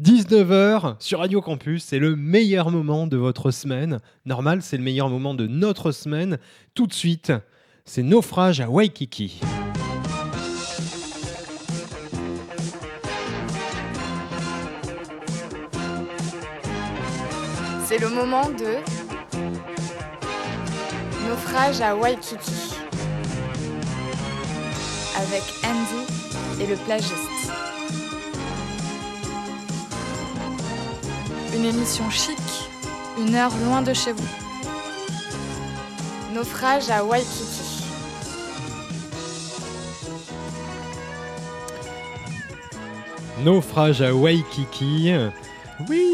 [0.00, 3.98] 19h sur Radio Campus, c'est le meilleur moment de votre semaine.
[4.24, 6.38] Normal, c'est le meilleur moment de notre semaine.
[6.74, 7.34] Tout de suite,
[7.84, 9.40] c'est Naufrage à Waikiki.
[17.84, 18.76] C'est le moment de
[21.28, 22.74] Naufrage à Waikiki
[25.18, 27.39] avec Andy et le plagiste.
[31.54, 32.38] Une émission chic,
[33.18, 34.28] une heure loin de chez vous.
[36.32, 37.84] Naufrage à Waikiki.
[43.44, 45.12] Naufrage à Waikiki.
[45.88, 46.06] Oui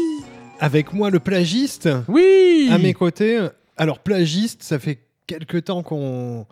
[0.59, 3.47] Avec moi, le plagiste, Oui à mes côtés.
[3.77, 6.47] Alors, plagiste, ça fait quelque temps qu'on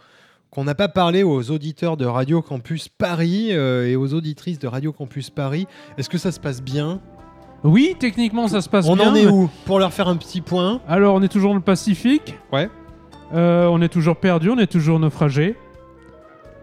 [0.52, 4.67] qu'on n'a pas parlé aux auditeurs de Radio Campus Paris euh, et aux auditrices de
[4.67, 5.67] Radio Campus Paris.
[5.98, 7.02] Est-ce que ça se passe bien?
[7.65, 9.11] Oui, techniquement ça se passe On bien.
[9.11, 10.79] en est où Pour leur faire un petit point.
[10.87, 12.37] Alors on est toujours dans le Pacifique.
[12.53, 12.70] Ouais.
[13.34, 15.55] Euh, on est toujours perdu, on est toujours naufragé.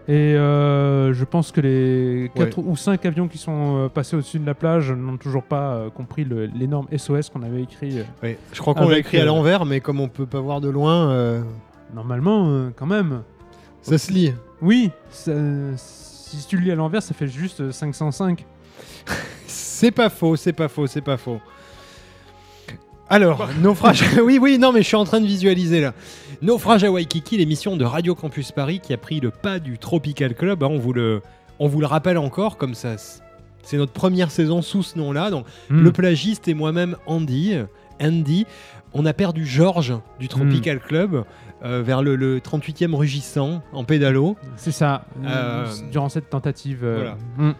[0.09, 4.37] Et euh, je pense que les 4 ou 5 avions qui sont euh, passés au-dessus
[4.39, 7.99] de la plage n'ont toujours pas euh, compris le- l'énorme SOS qu'on avait écrit.
[7.99, 8.03] euh.
[8.21, 10.41] Oui, je crois qu'on l'a Avec, écrit à euh, l'envers, mais comme on peut pas
[10.41, 11.41] voir de loin, euh,
[11.95, 13.21] Normalement, euh, quand même.
[13.81, 14.33] ça se lit.
[14.61, 15.31] Oui, ça-
[15.77, 18.45] si tu le lis à l'envers, ça fait juste euh, 505.
[19.83, 21.39] C'est pas faux, c'est pas faux, c'est pas faux.
[23.09, 24.03] Alors, naufrage.
[24.23, 25.93] oui, oui, non, mais je suis en train de visualiser là.
[26.41, 30.33] Naufrage à Waikiki, l'émission de Radio Campus Paris qui a pris le pas du Tropical
[30.35, 30.63] Club.
[30.63, 31.21] hein, on, vous le,
[31.59, 32.97] on vous le rappelle encore, comme ça.
[32.97, 33.21] c-
[33.61, 35.29] C'est notre première saison sous ce nom-là.
[35.29, 35.81] Donc, Hmm.
[35.83, 37.55] le plagiste et moi-même, Andy.
[38.01, 38.45] Andy,
[38.93, 41.23] on a perdu Georges du Tropical Club
[41.63, 44.35] euh, vers le, le 38e rugissant en pédalo.
[44.57, 46.79] C'est ça, Euh, durant cette tentative.
[46.83, 47.17] euh, voilà.
[47.37, 47.53] hmm.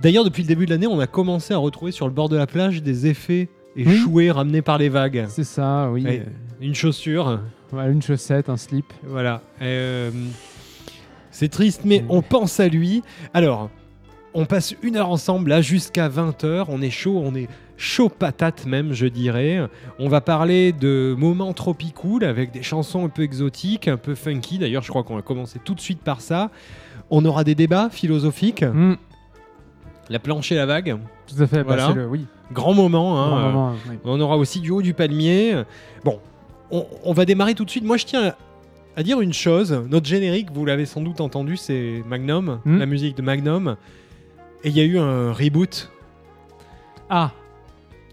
[0.00, 2.36] D'ailleurs, depuis le début de l'année, on a commencé à retrouver sur le bord de
[2.36, 5.26] la plage des effets échoués ramenés par les vagues.
[5.28, 6.20] C'est ça, oui.
[6.60, 7.40] Une chaussure,
[7.72, 8.86] une chaussette, un slip.
[9.04, 9.42] voilà.
[9.60, 10.10] Euh,
[11.30, 12.06] c'est triste, mais Mm.
[12.10, 13.02] on pense à lui.
[13.32, 13.70] Alors,
[14.34, 16.66] on passe une heure ensemble, là, jusqu'à 20h.
[16.68, 19.66] On est chaud, on est chaud patate même, je dirais.
[19.98, 24.58] On va parler de moments tropicool avec des chansons un peu exotiques, un peu funky.
[24.58, 26.50] D'ailleurs, je crois qu'on va commencer tout de suite par ça.
[27.10, 28.62] On aura des débats philosophiques.
[28.64, 28.94] Hmm,
[30.10, 30.96] La planche et la vague,
[31.26, 31.92] tout à fait, bah, Voilà.
[31.92, 32.26] le- oui.
[32.52, 33.20] grand moment.
[33.22, 33.28] hein.
[33.28, 33.96] Grand Euh, moment, oui.
[34.04, 35.62] On aura aussi du haut du palmier.
[36.04, 36.18] Bon,
[36.70, 37.84] on, on va démarrer tout de suite.
[37.84, 38.36] Moi, je tiens à,
[38.96, 39.72] à dire une chose.
[39.88, 42.78] Notre générique, vous l'avez sans doute entendu, c'est Magnum, Hmm.
[42.78, 43.76] la musique de Magnum.
[44.64, 45.90] Et il y a eu un reboot.
[47.08, 47.30] Ah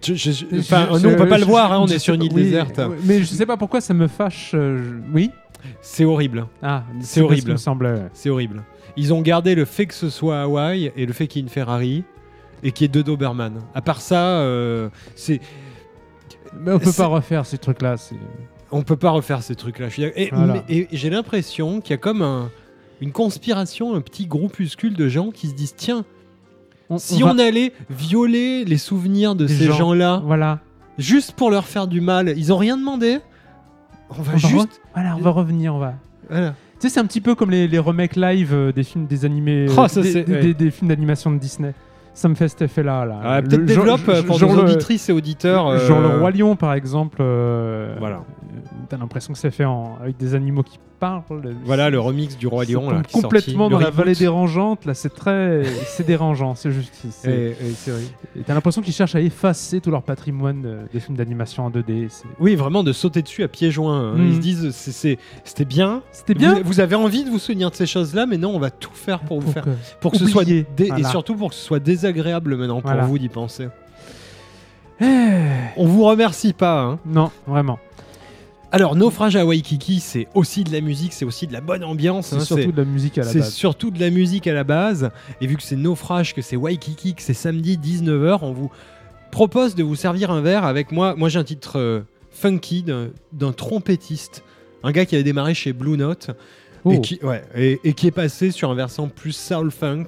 [0.02, 2.32] Je- je- je- nous, on peut pas le voir, hein, on est sur une île
[2.34, 2.80] oui, déserte.
[2.90, 4.52] oui, Mais je sais pas pourquoi ça me fâche.
[4.54, 5.32] euh, Oui
[5.82, 6.48] C'est horrible.
[6.64, 7.52] Ah, C'est horrible.
[7.52, 8.04] me semblait.
[8.14, 8.64] C'est horrible.
[9.00, 11.48] Ils ont gardé le fait que ce soit Hawaï et le fait qu'il y ait
[11.48, 12.04] une Ferrari
[12.64, 13.62] et qu'il y ait deux Doberman.
[13.74, 15.40] À part ça, euh, c'est
[16.60, 17.96] Mais on peut pas refaire ces trucs-là.
[18.72, 19.88] on peut pas refaire ces trucs-là.
[20.16, 20.54] Et, Voilà.
[20.68, 22.50] mais- et j'ai l'impression qu'il y a comme un-
[23.02, 26.04] une conspiration, un petit groupuscule de gens qui se disent tiens,
[26.98, 29.76] si on, va- allait violer les souvenirs de Des ces gens.
[29.78, 30.60] gens-là, Voilà.
[30.98, 33.20] juste pour leur faire du mal, ils ont rien demandé.
[34.10, 34.54] On va On va juste.
[34.56, 35.76] re- Voilà, on va revenir.
[35.76, 35.94] On va.
[36.30, 36.56] Voilà.
[36.80, 39.26] Tu sais, c'est un petit peu comme les, les remakes live euh, des films, des
[39.26, 40.42] animés, euh, Oh, ça, des, c'est- des- ouais.
[40.42, 41.74] des- des films d'animation de Disney.
[42.14, 43.06] Ça me fait cet effet-là.
[43.06, 43.20] Là.
[43.24, 45.78] Ah, Peut-être développe euh, pour nos auditrices et auditeurs.
[45.78, 47.18] Genre euh, le Roi Lion, par exemple.
[47.22, 48.18] euh, Voilà.
[48.18, 50.80] euh, T'as l'impression que c'est fait en- avec des animaux qui
[51.64, 54.86] Voilà le remix du Roi Lion là, qui complètement sorti, dans la vallée dérangeante.
[54.86, 56.56] Là, c'est très, c'est dérangeant.
[56.56, 56.94] C'est juste.
[57.10, 57.56] c'est-
[57.88, 58.02] vrai.
[58.46, 62.08] T'as l'impression qu'ils cherchent à effacer tout leur patrimoine de- des films d'animation en 2D.
[62.10, 64.00] c'est- Oui, vraiment de sauter dessus à pieds joints.
[64.14, 64.18] hein.
[64.18, 64.28] Mm.
[64.28, 66.02] Ils se disent c'est- c'est- c'était bien.
[66.12, 66.56] C'était bien.
[66.56, 68.94] Vous, vous avez envie de vous souvenir de ces choses-là, mais non, on va tout
[68.94, 69.70] faire pour vous faire que-
[70.02, 70.66] pour que ce soit oublier.
[70.76, 71.08] dé- Voilà.
[71.08, 73.06] et surtout pour que ce soit désagréable maintenant pour Voilà.
[73.06, 73.68] vous d'y penser.
[75.02, 75.06] Eh,
[75.78, 76.82] On vous remercie pas.
[76.82, 77.00] hein.
[77.06, 77.80] Non, vraiment.
[78.72, 82.28] Alors, Naufrage à Waikiki, c'est aussi de la musique, c'est aussi de la bonne ambiance.
[82.28, 83.54] C'est hein, surtout de la musique à la c'est base.
[83.54, 85.10] surtout de la musique à la base.
[85.42, 88.70] Et vu que c'est Naufrage, que c'est Waikiki, que c'est samedi 19h, on vous
[89.32, 91.16] propose de vous servir un verre avec moi.
[91.16, 94.44] Moi, j'ai un titre euh, funky d'un d'un trompettiste.
[94.84, 96.32] Un gars qui avait démarré chez Blue Note
[96.86, 96.94] Oh.
[96.94, 100.06] et, qui, ouais, et, et qui est passé sur un versant plus soul funk.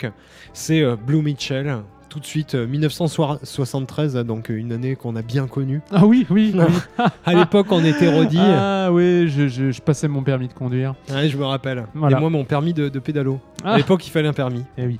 [0.54, 1.80] C'est euh, Blue Mitchell.
[2.12, 5.80] Tout de suite, euh, 1973, donc euh, une année qu'on a bien connue.
[5.92, 6.54] Ah oui, oui.
[6.58, 7.06] oui.
[7.26, 8.38] À l'époque, on était rodis.
[8.38, 10.94] Ah oui, je, je- je passais mon permis de conduire.
[11.10, 11.86] Ouais, je me rappelle.
[11.94, 12.18] Voilà.
[12.18, 13.40] Et moi, mon permis de, de pédalo.
[13.64, 13.78] À Ah.
[13.78, 14.66] l'époque, il fallait un permis.
[14.78, 15.00] Eh oui.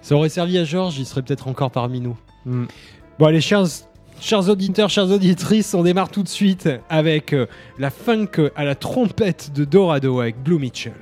[0.00, 2.16] Ça aurait servi à Georges, il serait peut-être encore parmi nous.
[2.46, 2.64] Mm.
[3.18, 3.66] Bon, allez, chers,
[4.18, 7.44] chers auditeurs, chères auditrices, on démarre tout de suite avec euh,
[7.78, 10.94] la funk à la trompette de Dorado avec Blue Mitchell.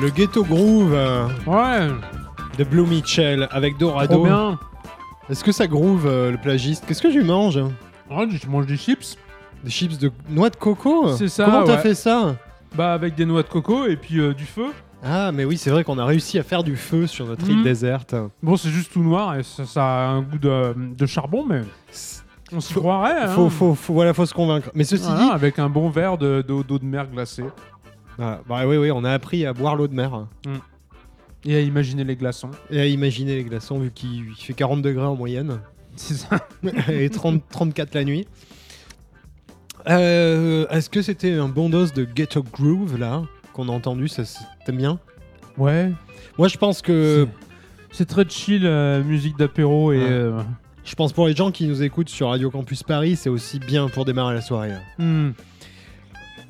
[0.00, 1.88] Le Ghetto Groove euh, Ouais,
[2.58, 4.24] de Blue Mitchell avec trop Dorado.
[4.24, 4.58] bien.
[5.28, 6.84] Est-ce que ça groove euh, le plagiste?
[6.86, 7.58] Qu'est-ce que tu manges
[8.10, 9.16] Ouais, je mange des chips.
[9.62, 11.08] Des chips de noix de coco?
[11.16, 11.82] C'est ça, Comment t'as ouais.
[11.82, 12.34] fait ça?
[12.74, 14.66] Bah, avec des noix de coco et puis euh, du feu.
[15.04, 17.58] Ah, mais oui, c'est vrai qu'on a réussi à faire du feu sur notre île
[17.58, 17.64] Mhm.
[17.64, 18.14] déserte.
[18.42, 21.62] Bon, c'est juste tout noir et ça, ça a un goût de, de charbon, mais
[22.52, 23.22] on s'y croirait.
[23.22, 23.28] Hein.
[23.28, 24.70] Faut, faut, faut, voilà, faut se convaincre.
[24.74, 27.44] Mais ceci Voilà, avec un bon verre de- d'eau d'eau de mer glacée.
[28.20, 30.26] Voilà, bah oui, oui, on a appris à boire l'eau de mer
[31.44, 32.50] Et à imaginer les glaçons.
[32.70, 35.60] et à imaginer les glaçons vu qu'il il fait 40 degrés en moyenne
[35.96, 36.46] C'est ça.
[36.90, 38.26] et 30, 34 la nuit.
[39.88, 43.22] Euh, Est-ce que c'était un bon dose de Ghetto Groove là
[43.52, 44.98] qu'on a entendu Ça, c'est- t'aimes bien?
[45.56, 45.90] Ouais.
[46.38, 47.26] Moi, je pense que
[47.90, 49.98] C'est- très chill, euh, musique d'apéro et.
[49.98, 50.04] Ouais.
[50.08, 50.42] euh,
[50.84, 53.88] je pense pour les gens qui nous écoutent sur Radio Campus Paris, c'est aussi bien
[53.88, 54.72] pour démarrer la soirée.
[54.98, 55.30] hmm.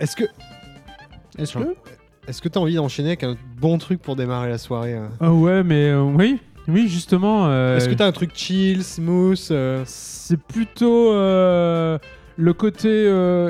[0.01, 0.25] Est-ce que
[1.41, 1.75] Est-ce que
[2.29, 5.33] est-ce que t'as envie d'enchaîner avec un bon truc pour démarrer la soirée euh Ah
[5.33, 6.39] ouais, mais euh, oui.
[6.69, 7.47] Oui, justement.
[7.49, 12.89] euh, Est-ce que t'as un truc chill, smooth euh, C'est plutôt le côté.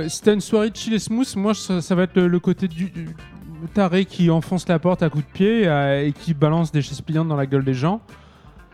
[0.09, 2.69] Si t'as une soirée chill et smooth, moi ça, ça va être le, le côté
[2.69, 3.09] du, du
[3.75, 7.29] taré qui enfonce la porte à coups de pied et qui balance des chaises pliantes
[7.29, 8.01] dans la gueule des gens.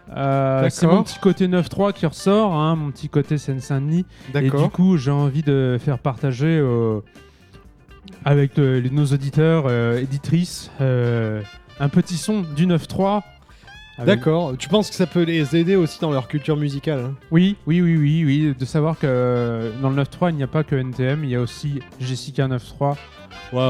[0.09, 4.05] C'est mon petit côté 9-3 qui ressort, hein, mon petit côté Seine-Saint-Denis.
[4.35, 6.63] Et du coup, j'ai envie de faire partager
[8.25, 11.43] avec euh, nos auditeurs, euh, éditrices, euh,
[11.81, 13.23] un petit son du 9-3.
[13.99, 14.55] avec- D'accord.
[14.59, 17.15] Tu penses que ça peut les aider aussi dans leur culture musicale hein?
[17.31, 20.65] Oui, oui, oui, oui, oui, de savoir que dans le 9.3, il n'y a pas
[20.65, 22.97] que NTM, il y a aussi Jessica 9.3,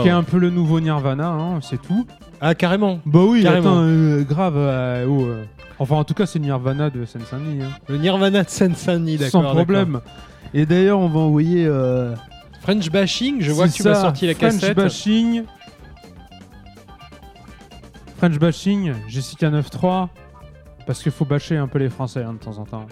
[0.03, 2.07] qui est un peu le nouveau Nirvana, hein, c'est tout.
[2.41, 3.01] Ah, carrément.
[3.07, 3.71] Bah oui, Carrément.
[3.71, 4.55] attends, euh, grave.
[4.57, 5.45] euh, oh, euh.
[5.79, 7.63] Enfin, en tout cas, c'est Nirvana de Seine-Saint-Denis.
[7.63, 7.69] hein.
[7.89, 9.43] Le Nirvana de Seine-Saint-Denis, d'accord.
[9.43, 10.01] Sans problème.
[10.55, 11.67] Et d'ailleurs, on va envoyer.
[12.61, 14.77] French Bashing, je vois que tu m'as sorti la French cassette.
[14.77, 15.45] Bashing.
[18.17, 20.09] French Bashing, Jessica 9.3.
[20.87, 22.87] Parce qu'il faut bâcher un peu les Français hein, de temps en temps.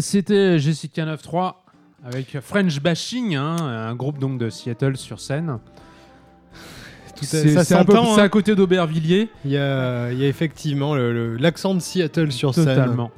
[0.00, 1.52] C'était Jessica 93
[2.04, 5.50] avec French Bashing, hein, un groupe donc de Seattle sur scène.
[5.50, 5.60] À-
[7.24, 8.18] C'est c'est hein.
[8.18, 9.28] à côté d'Aubervilliers.
[9.44, 12.64] Il y a, il y a effectivement l'accent de Seattle sur scène.
[12.64, 13.10] Totalement.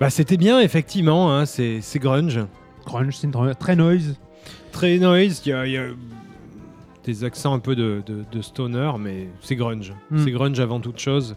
[0.00, 1.34] Bah, c'était bien, effectivement.
[1.36, 2.40] hein, c'est grunge.
[2.86, 3.28] Grunge, c'est
[3.58, 4.16] très noise.
[4.70, 5.42] Très noise.
[5.44, 5.86] Il y a, il y a
[7.04, 9.92] des accents un peu de, de- de stoner, mais c'est grunge.
[10.12, 10.24] Mm.
[10.24, 11.34] C'est grunge avant toute chose.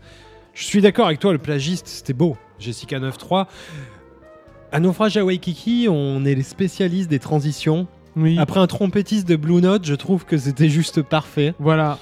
[0.53, 2.37] Je suis d'accord avec toi, le plagiste, c'était beau.
[2.59, 3.45] Jessica 93.
[4.71, 7.87] À Naufrage à Waikiki, on est les spécialistes des transitions.
[8.15, 8.37] Oui.
[8.39, 11.53] Après un trompettiste de Blue Note, je trouve que c'était juste parfait.
[11.59, 11.97] Voilà.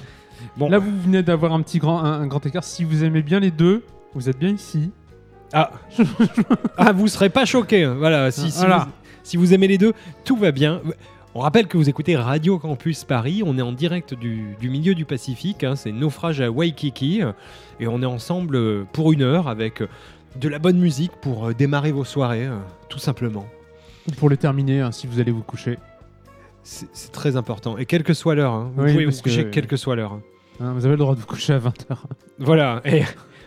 [0.58, 2.64] Bon, Là, vous venez d'avoir un petit grand, un, un grand écart.
[2.64, 4.92] Si vous aimez bien les deux, vous êtes bien ici.
[5.54, 5.72] Ah,
[6.78, 7.84] ah vous serez pas choqués.
[7.84, 7.96] hein.
[7.98, 8.86] Voilà, si, si Voilà.
[8.86, 8.92] vous,
[9.24, 10.82] si vous aimez les deux, tout va bien.
[11.40, 13.44] On rappelle que vous écoutez Radio Campus Paris.
[13.46, 15.64] On est en direct du, du milieu du Pacifique.
[15.64, 15.78] hein.
[15.78, 17.22] C'est Naufrage à Waikiki.
[17.80, 19.88] Et on est ensemble euh, pour une heure avec euh,
[20.36, 22.50] de la bonne musique pour euh, démarrer vos soirées,
[22.90, 23.46] tout simplement.
[24.10, 25.78] Ou pour les terminer, hein, si vous allez vous coucher.
[26.62, 27.78] C'est très important.
[27.78, 28.72] Et quelle que soit l'heure, hein.
[28.76, 30.20] vous Oui, pouvez vous que- coucher quelle que soit l'heure.
[30.60, 31.96] vous avez le droit de vous coucher à 20h.
[32.40, 32.82] Voilà.
[32.84, 33.04] Et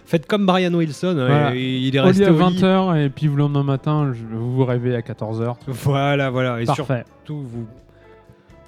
[0.06, 1.12] faites comme Brian Wilson.
[1.14, 1.54] Voilà.
[1.54, 2.58] il est Au lit resté à au lit.
[2.58, 5.56] 20h et puis le lendemain matin, vous vous réveillez à 14h.
[5.66, 6.58] Voilà, voilà.
[6.62, 7.04] Et Parfait.
[7.26, 7.66] surtout, vous,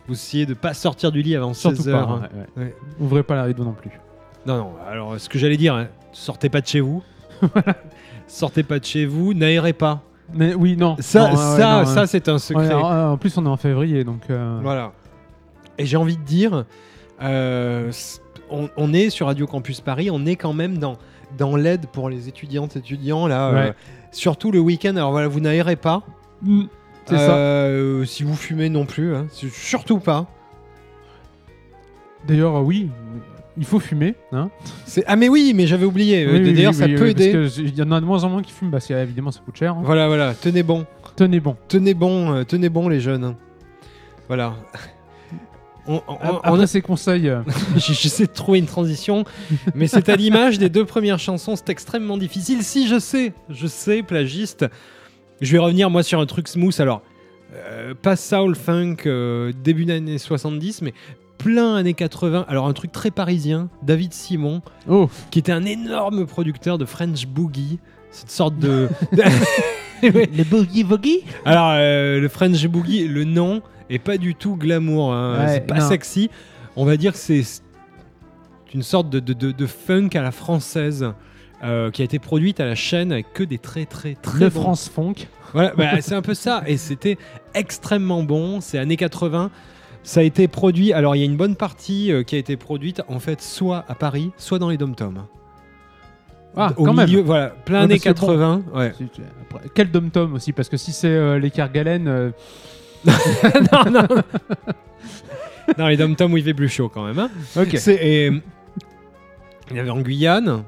[0.08, 1.98] vous essayez de pas sortir du lit avant Surtout 16 pas.
[1.98, 2.10] heures.
[2.10, 2.28] hein, hein.
[2.56, 2.68] ouais, ouais.
[2.68, 2.76] Ouais.
[3.00, 3.90] Ouvrez pas la rideau non plus.
[4.46, 4.70] Non, non.
[4.90, 7.02] Alors, ce que j'allais dire, hein, sortez pas de chez vous.
[8.26, 10.02] sortez pas de chez vous, n'aérez pas.
[10.32, 10.96] Mais oui, non.
[11.00, 12.68] Ça, Non, ouais, ça, non, ça, c'est un secret.
[12.68, 14.22] Ouais, en, en plus, on est en février, donc.
[14.30, 14.92] euh, Voilà.
[15.78, 16.64] Et j'ai envie de dire,
[17.22, 17.90] euh,
[18.50, 20.96] on, on est sur Radio Campus Paris, on est quand même dans,
[21.36, 23.48] dans l'aide pour les étudiantes étudiants là.
[23.48, 23.74] euh, Ouais.
[24.12, 24.96] surtout le week-end.
[24.96, 26.02] Alors voilà, vous n'aérez pas.
[26.42, 26.64] mm,
[27.06, 27.36] C'est ça.
[27.36, 30.26] Euh, Si vous fumez non plus, hein, surtout pas.
[32.26, 32.88] D'ailleurs, euh, oui,
[33.58, 34.14] il faut fumer.
[34.32, 34.50] Hein
[35.06, 36.26] Ah mais oui, mais j'avais oublié.
[36.26, 37.48] Oui, D'ailleurs, oui, ça oui, peut aider.
[37.52, 39.72] Qu'il y en a de moins en moins qui fument, parce qu'évidemment, ça coûte cher.
[39.74, 39.82] hein.
[39.84, 40.34] Voilà, voilà.
[40.34, 40.86] Tenez bon,
[41.16, 41.56] Tenez bon.
[41.68, 43.34] tenez bon, euh, tenez bon les jeunes.
[44.28, 44.54] Voilà.
[45.86, 47.30] On, on- A- on Après a- ces conseils,
[47.76, 49.24] J'essaie de trouver une transition,
[49.74, 52.62] mais c'est à l'image des deux premières chansons, c'est extrêmement difficile.
[52.62, 54.64] Si, je sais, je sais, plagiste.
[55.44, 56.74] Je vais revenir moi sur un truc smooth.
[56.80, 57.02] Alors,
[57.54, 60.94] euh, pas soul funk euh, début d'année 70, mais
[61.38, 62.46] plein années 80.
[62.48, 67.26] Alors, un truc très parisien, David Simon, oh, qui était un énorme producteur de French
[67.26, 67.78] Boogie.
[68.10, 68.88] Cette sorte de.
[70.02, 75.12] les boogie boogie Alors, euh, le French Boogie, le nom est pas du tout glamour,
[75.12, 75.88] hein, Ouais, c'est pas non.
[75.88, 76.30] sexy.
[76.76, 77.42] On va dire que c'est
[78.72, 81.12] une sorte de, de- de- de funk à la française
[81.64, 84.48] euh, qui a été produite à la chaîne avec que des très très très Le
[84.50, 85.14] bons- France Funk.
[85.52, 86.62] Voilà, bah, c'est un peu ça.
[86.66, 87.16] Et c'était
[87.54, 88.60] extrêmement bon.
[88.60, 89.50] C'est années 80.
[90.02, 90.92] Ça a été produit.
[90.92, 93.84] Alors, il y a une bonne partie euh, qui a été produite en fait soit
[93.88, 95.24] à Paris, soit dans les dom-toms.
[96.56, 97.26] Ah, Au quand milieu, même.
[97.26, 98.62] voilà, plein Ouais, années parce que bon, 80.
[98.74, 98.92] Ouais.
[99.74, 102.30] Quel dom-tom aussi, parce que si c'est euh, les Kergalen, euh,
[103.06, 104.06] non, non.
[105.78, 107.18] non, les dom-toms où il fait plus chaud quand même.
[107.18, 107.30] hein.
[107.56, 107.74] ok.
[107.88, 108.30] Et,
[109.70, 110.62] il y avait en Guyane.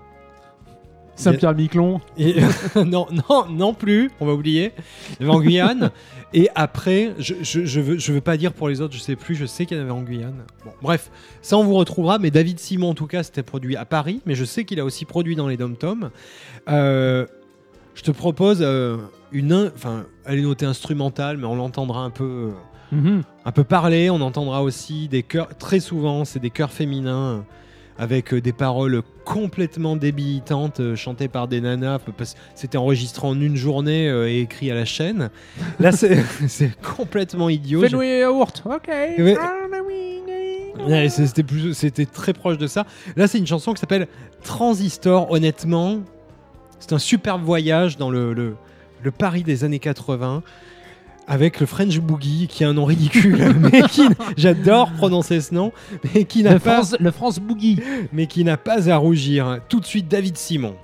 [1.17, 2.01] Saint-Pierre-Miquelon.
[2.19, 2.37] Et-
[2.77, 4.73] non, non, non plus, on va oublier.
[5.21, 5.91] Il y avait en Guyane.
[6.35, 9.17] et après, je, je, je veux, je veux pas dire pour les autres, je sais
[9.17, 10.45] plus, je sais qu'il y en avait en Guyane.
[10.65, 11.11] Bon, bref,
[11.43, 12.19] ça on vous retrouvera.
[12.19, 14.21] Mais David Simon, en tout cas, c'était produit à Paris.
[14.27, 16.11] Mais je sais qu'il a aussi produit dans les dom-toms.
[16.69, 17.27] Euh,
[17.95, 18.99] je te propose euh,
[19.33, 19.53] une.
[19.53, 22.25] in- Enfin, elle est notée instrumentale, mais on l'entendra un peu.
[22.25, 22.51] euh,
[22.93, 23.23] Mhm.
[23.45, 24.11] un peu parler.
[24.11, 27.45] On entendra aussi des chœurs, très souvent, c'est des chœurs féminins
[27.99, 31.99] avec euh, des paroles complètement débilitantes euh, chantées par des nanas.
[32.17, 35.31] parce que C'était enregistré en une journée euh, et écrit à la chaîne.
[35.81, 36.23] Là, c'est
[36.97, 37.81] complètement idiot.
[37.83, 38.63] Fais-nous yaourt.
[38.67, 38.89] Ok.
[38.89, 39.37] Ouais.
[40.87, 42.85] Ouais, c'est- C'était plus- c'était très proche de ça.
[43.17, 44.07] Là, c'est une chanson qui s'appelle
[44.45, 45.31] Transistor.
[45.31, 46.01] Honnêtement,
[46.79, 48.55] c'est un superbe voyage dans le, le,
[49.03, 50.43] le Paris des années 80
[51.27, 54.03] avec le French Boogie, qui a un nom ridicule, mais qui
[54.37, 55.73] j'adore prononcer ce nom,
[56.15, 57.81] mais qui n'a pas, France, le France Boogie.
[58.13, 59.61] mais qui n'a pas à rougir.
[59.69, 60.77] Tout de suite, David Simon.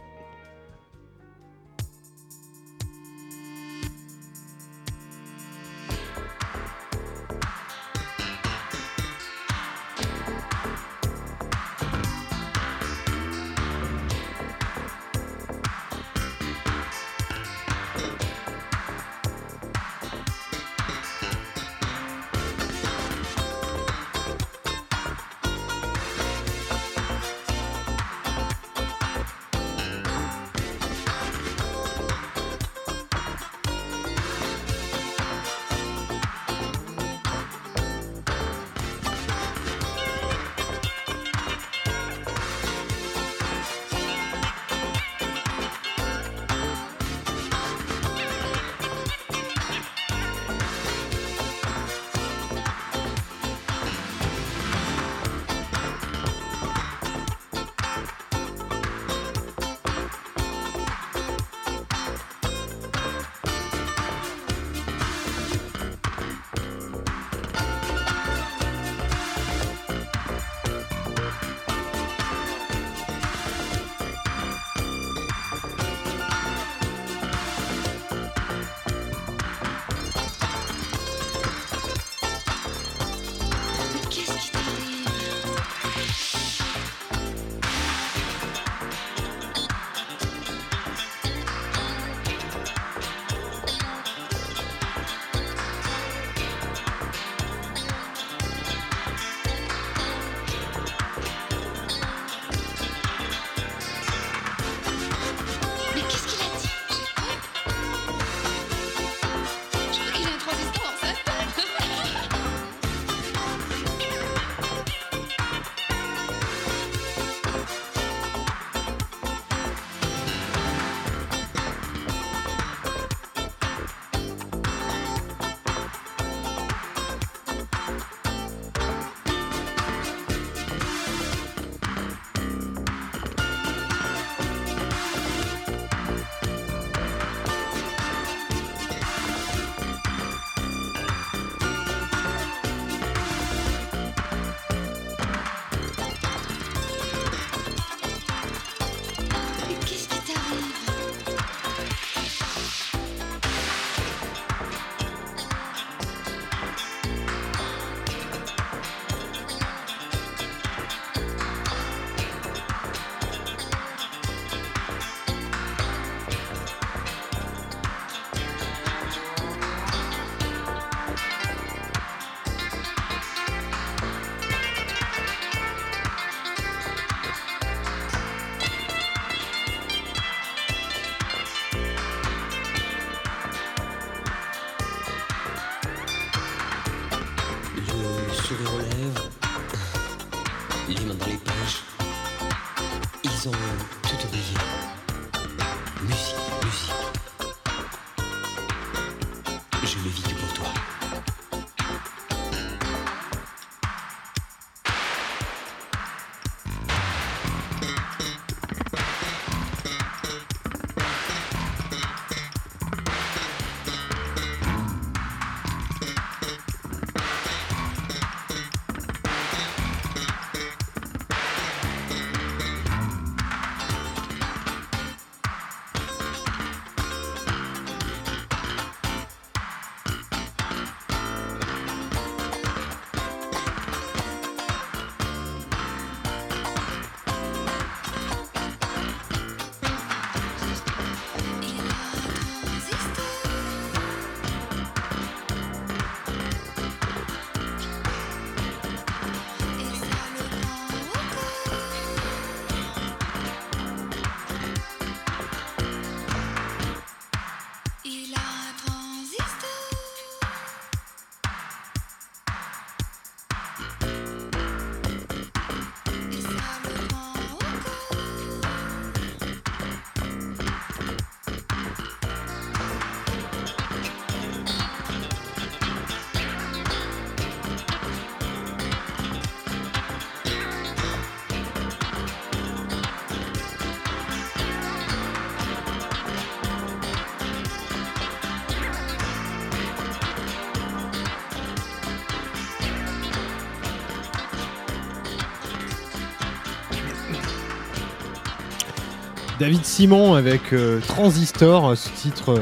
[299.62, 302.58] David Simon avec euh, Transistor, ce titre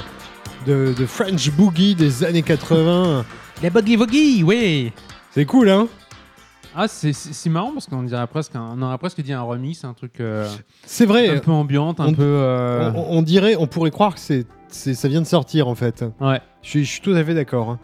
[0.66, 3.24] de, de French Boogie des années 80.
[3.62, 4.92] Les buggy wuggy, oui.
[5.30, 5.88] C'est cool, hein?
[6.76, 9.40] Ah, c'est- c'est c'est marrant parce qu'on dirait presque, un- on aurait presque dit un
[9.40, 10.46] remix, un truc euh,
[10.84, 11.30] C'est vrai.
[11.30, 12.22] un peu ambiante, un on- peu.
[12.22, 15.74] euh, On, on dirait, on pourrait croire que c'est, c'est- ça vient de sortir en
[15.74, 16.04] fait.
[16.20, 16.42] Ouais.
[16.60, 17.70] Je suis, je suis tout à fait d'accord.
[17.70, 17.78] hein.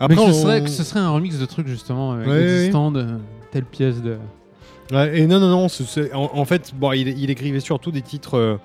[0.00, 2.22] Mais Après, que on- ce, serait, que ce serait un remix de trucs justement euh,
[2.24, 3.06] Ouais, ouais, existants de
[3.50, 4.16] telle pièce de.
[4.92, 5.66] Ouais, et non, non, non.
[6.14, 8.56] en, en fait, bon, il, il écrivait surtout des titres euh,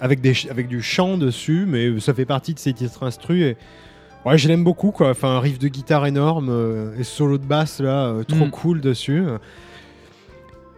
[0.00, 3.42] avec, des, avec du chant dessus, mais ça fait partie de ses titres instru.
[3.42, 3.56] Et,
[4.24, 5.10] ouais, je l'aime beaucoup, quoi.
[5.10, 8.50] Enfin, un riff de guitare énorme euh, et solo de basse, là, euh, trop Mm.
[8.50, 9.22] cool dessus.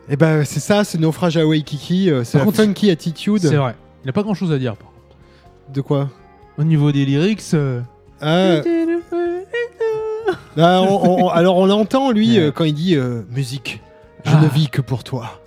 [0.09, 2.11] Et ben, c'est ça, c'est Naufrage à Waikiki.
[2.11, 3.41] euh, c'est la contre, funky attitude.
[3.43, 3.75] C'est vrai.
[4.03, 5.73] Il n'y a pas grand chose à dire par contre.
[5.75, 6.09] De quoi?
[6.57, 7.43] Au niveau des lyrics.
[7.55, 7.81] euh,
[8.21, 8.63] Ah,
[10.57, 12.53] ah, on- on- Alors, on l'entend, lui, Ouais.
[12.55, 12.97] quand il dit
[13.31, 13.81] musique,
[14.29, 14.41] je Ah.
[14.43, 15.41] ne vis que pour toi.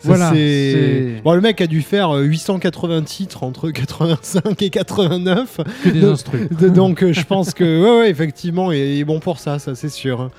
[0.00, 4.70] Ça, Voilà, c'est- Bon, le mec a dû faire euh, 880 titres entre 85 et
[4.70, 5.58] 89.
[5.82, 6.48] Que des De- instrus.
[6.50, 9.88] Donc, euh, je pense que, ouais, ouais, effectivement, il est bon pour ça, ça, c'est
[9.88, 10.30] sûr.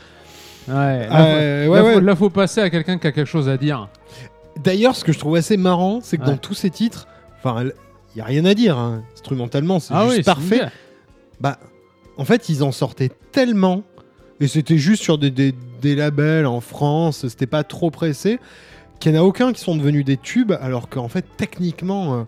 [0.67, 1.93] Ouais, là, Euh, faut, ouais, là, ouais.
[1.95, 3.89] faut- là, faut passer à quelqu'un qui a quelque chose à dire.
[4.63, 7.07] D'ailleurs, ce que je trouve assez marrant, c'est que dans tous ces titres,
[7.43, 7.71] enfin, il
[8.15, 8.77] n'y a rien à dire.
[8.77, 9.03] hein.
[9.13, 10.61] Instrumentalement, c'est ah juste oui, parfait.
[11.41, 11.57] Bah,
[12.17, 13.83] en fait, ils en sortaient tellement,
[14.39, 18.39] et c'était juste sur des, des- des labels en France, c'était pas trop pressé,
[18.99, 22.25] qu'il n'y en a aucun qui sont devenus des tubes, alors qu'en fait, techniquement,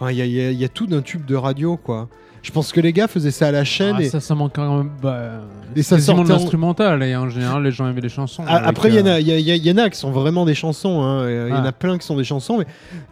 [0.00, 2.08] euh, il y y a- il y a tout d'un tube de radio, quoi.
[2.40, 3.96] Je pense que les gars faisaient ça à la chaîne.
[3.98, 4.08] Ah, et...
[4.08, 4.90] ça, ça manque quand même.
[5.02, 5.40] Bah,
[5.74, 7.02] Et ça quasiment de sortait en- l'instrumental.
[7.02, 8.44] Et en général, les gens aimaient les chansons.
[8.46, 11.02] Ah, Après, il y, en euh, y, y en a qui sont vraiment des chansons.
[11.02, 11.68] hein, Il y en Ah.
[11.68, 12.66] a plein qui sont des chansons, mais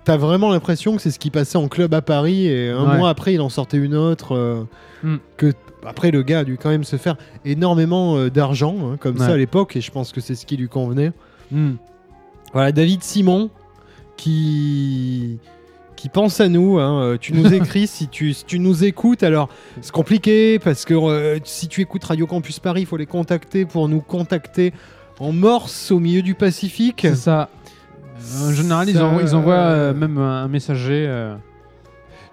[0.05, 2.47] t'as vraiment l'impression que c'est ce qui passait en club à Paris.
[2.47, 2.99] Et un Ouais.
[2.99, 4.37] mois après, il en sortait une autre.
[4.37, 4.63] euh,
[5.03, 5.17] Hmm.
[5.37, 5.53] que
[5.87, 9.29] après, le gars a dû quand même se faire énormément euh, d'argent, hein, comme ça
[9.33, 9.77] à l'époque.
[9.77, 11.13] Et je pense que c'est ce qui lui convenait.
[11.51, 11.75] hmm.
[12.53, 13.51] Voilà, David Simon
[14.17, 15.39] qui
[15.97, 16.79] qui pense à nous.
[16.79, 19.23] hein, euh, Tu nous écris si tu, si tu nous écoutes.
[19.23, 19.49] Alors,
[19.81, 23.65] c'est compliqué parce que euh, si tu écoutes Radio Campus Paris, il faut les contacter
[23.65, 24.73] pour nous contacter
[25.21, 27.01] en morse au milieu du Pacifique.
[27.03, 27.49] C'est ça.
[28.43, 31.07] En général, ils, envoient, ils envoient, euh, même un messager.
[31.09, 31.35] euh,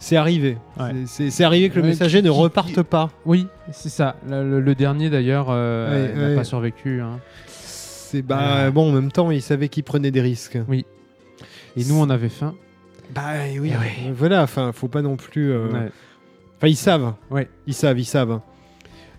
[0.06, 0.58] C'est arrivé.
[0.78, 0.92] Ouais.
[1.06, 3.10] C'est- arrivé que le messager qui- ne qui- reparte pas.
[3.26, 4.18] Oui, c'est ça.
[4.30, 7.00] Le, dernier, d'ailleurs, euh, n'a pas survécu.
[7.00, 7.20] hein.
[7.48, 8.72] C'est bah Euh.
[8.72, 10.58] bon en même temps, il savait qu'il prenait des risques.
[11.78, 12.54] Et nous, on avait faim.
[13.16, 13.22] Bah
[13.60, 13.72] oui.
[13.74, 13.88] Eh oui.
[14.08, 14.44] euh, Voilà.
[14.44, 15.56] Enfin, faut pas non plus.
[15.58, 15.88] Enfin,
[16.68, 17.14] ils savent.
[17.32, 17.48] Ouais.
[17.66, 18.42] Ils savent, ils savent.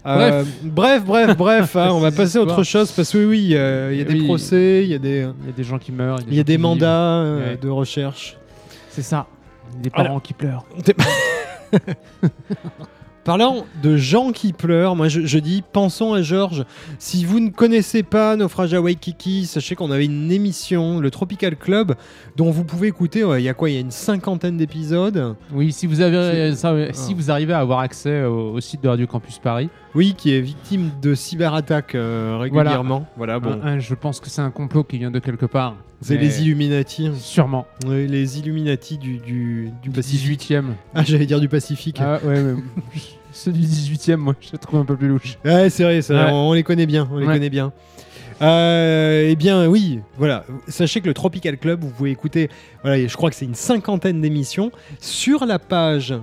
[0.04, 0.34] Bref.
[0.34, 1.76] Euh, bref, bref, bref.
[1.76, 4.04] hein, on va passer à autre chose parce que oui, oui, euh, il y a
[4.04, 4.26] des Oui.
[4.26, 6.18] procès, il y a des, Il y a des gens qui meurent.
[6.28, 7.56] il y a des mandats euh, Ouais.
[7.56, 8.36] de recherche.
[8.90, 9.26] C'est ça.
[9.82, 10.08] Des Voilà.
[10.08, 10.64] parents qui pleurent.
[13.24, 16.66] Parlant de gens qui pleurent, moi je, je dis pensons à Georges.
[16.98, 21.56] Si vous ne connaissez pas Naufrage à Waikiki, sachez qu'on avait une émission, le Tropical
[21.56, 21.94] Club,
[22.36, 23.24] dont vous pouvez écouter.
[23.24, 25.36] ouais, Il y a quoi Il y a une cinquantaine d'épisodes.
[25.54, 27.14] Oui, si vous, avez, ça, si Ah.
[27.16, 30.42] vous arrivez à avoir accès au, au site de Radio Campus Paris, Oui, qui est
[30.42, 33.06] victime de cyberattaques euh, régulièrement.
[33.16, 33.58] Voilà, bon.
[33.78, 35.76] je pense que c'est un complot qui vient de quelque part.
[36.06, 37.10] C'est les Illuminati.
[37.18, 37.66] Sûrement.
[37.86, 40.50] Ouais, les Illuminati du, du, du Pacifique.
[40.50, 40.64] 18e.
[40.94, 41.96] Ah, j'allais dire du Pacifique.
[42.00, 42.54] Ah ouais, mais
[43.32, 45.38] ceux du 18e, moi, je les trouve un peu plus louches.
[45.44, 46.30] Ouais, c'est vrai, ça, Ouais.
[46.30, 47.32] on, on les connaît bien, on les Ouais.
[47.34, 47.72] connaît bien.
[48.42, 50.44] Euh, eh bien, oui, voilà.
[50.68, 52.50] Sachez que le Tropical Club, vous pouvez écouter,
[52.82, 56.14] voilà, je crois que c'est une cinquantaine d'émissions sur la page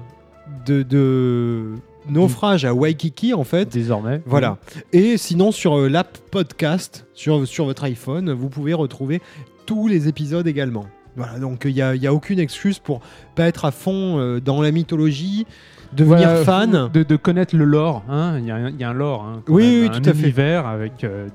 [0.66, 1.76] de, de
[2.10, 3.70] Naufrage à Waikiki, en fait.
[3.72, 4.22] Désormais.
[4.26, 4.58] Voilà.
[4.92, 9.22] Et sinon, sur euh, l'app podcast, sur, sur votre iPhone, vous pouvez retrouver
[9.72, 10.86] tous les épisodes également.
[11.16, 13.00] Voilà, donc il n'y a, y a aucune excuse pour
[13.36, 15.46] pas être à fond euh, dans la mythologie,
[15.94, 16.90] devenir Voilà, fan.
[16.94, 18.04] De, de connaître le lore.
[18.10, 18.38] hein.
[18.40, 19.24] Il y, a un- il y a un lore.
[19.24, 20.20] hein, Oui, même, oui, un tout à fait.
[20.22, 21.28] univers avec euh,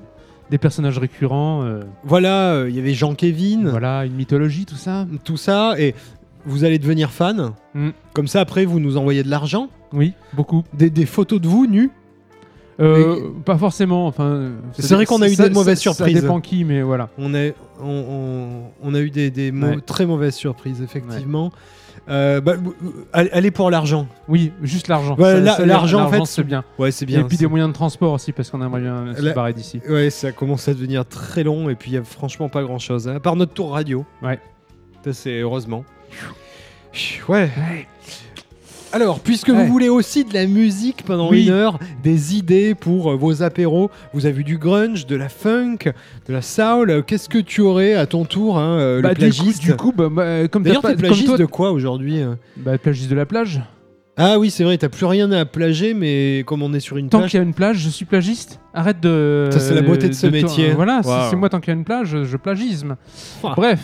[0.51, 1.63] des personnages récurrents.
[1.63, 3.69] euh, Voilà, il y avait Jean-Kévin.
[3.69, 5.05] voilà, une mythologie, tout ça.
[5.23, 5.93] tout ça et
[6.45, 7.51] vous allez devenir fan.
[7.73, 7.89] Mm.
[8.13, 10.63] Comme ça, après, vous nous envoyez de l'argent, Oui, beaucoup.
[10.73, 11.89] des, des photos de vous nus.
[12.79, 14.05] Euh, Pas forcément.
[14.07, 16.15] Enfin, C'est vrai qu'on a eu ça- des mauvaises ça- surprises.
[16.15, 17.09] Ça dépend qui, mais voilà.
[17.17, 17.47] On a,
[17.81, 19.77] on, on- on a eu des, Ouais.
[19.85, 21.51] très mauvaises surprises, effectivement.
[22.09, 22.53] Euh, bah,
[23.11, 24.07] allez pour l'argent.
[24.29, 25.17] Oui, juste l'argent.
[25.17, 26.63] Ouais, l'argent, en fait, c'est bien.
[26.79, 27.21] Ouais, c'est bien.
[27.21, 29.81] Et puis des moyens de transport aussi, parce qu'on aimerait bien se barrer d'ici.
[29.89, 32.79] Ouais, ça commence à devenir très long et puis il y a franchement pas grand
[32.79, 33.07] chose.
[33.09, 34.05] À part notre tour radio.
[34.21, 34.39] Ouais.
[35.03, 35.83] Ça, c'est heureusement.
[37.27, 37.49] Ouais.
[38.93, 39.53] Alors, puisque Ouais.
[39.53, 41.43] vous voulez aussi de la musique pendant Oui.
[41.45, 45.29] une heure, des idées pour euh, vos apéros, vous avez vu du grunge, de la
[45.29, 45.77] funk,
[46.27, 49.15] de la soul, euh, qu'est-ce que tu aurais à ton tour, hein, euh, Bah, le
[49.15, 52.21] du coup, plagiste du coup, bah, bah, comme D'ailleurs, t'es plagiste toi, de quoi aujourd'hui
[52.55, 53.61] bah, plagiste de la plage.
[54.19, 57.07] Ah oui, c'est vrai, t'as plus rien à plager, mais comme on est sur une
[57.07, 58.59] Tant plage, qu'il y a une plage, je suis plagiste.
[58.73, 59.47] Arrête de.
[59.51, 60.71] Ça, c'est la beauté de ce métier.
[60.71, 61.29] Voilà, c'est- Waouh.
[61.29, 62.95] c'est moi tant qu'il y a une plage, je, plagisme.
[63.43, 63.79] Bref.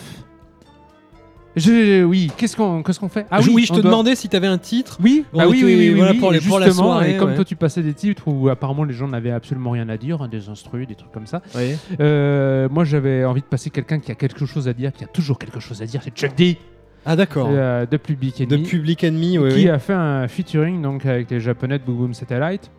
[1.55, 3.27] Je, oui, qu'est-ce qu'on qu'est-ce qu'on fait?
[3.29, 4.97] Ah oui, oui, je te doit- demandais si t'avais un titre.
[5.03, 7.17] Oui, bah oui, oui, oui, oui, voilà, oui, pour les- pour la justement, soirée, et
[7.17, 7.35] comme ouais.
[7.35, 10.27] toi tu passais des titres où apparemment les gens n'avaient absolument rien à dire, hein,
[10.27, 11.41] des instrus, des trucs comme ça.
[11.55, 11.77] Ouais.
[11.99, 15.07] Euh, moi j'avais envie de passer quelqu'un qui a quelque chose à dire, qui a
[15.07, 16.57] toujours quelque chose à dire, c'est Chuck D
[17.05, 17.49] Ah d'accord.
[17.51, 19.69] euh, de Public de Enemy, Public Enemy, oui, qui oui.
[19.69, 22.71] a fait un featuring donc avec les japonais de Boom Boom Satellite.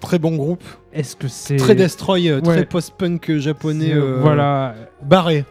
[0.00, 0.62] Très bon groupe.
[0.92, 2.64] Est-ce que c'est Très destroy, euh, très Ouais.
[2.64, 3.92] post-punk japonais.
[3.94, 5.44] euh, Voilà, Barré.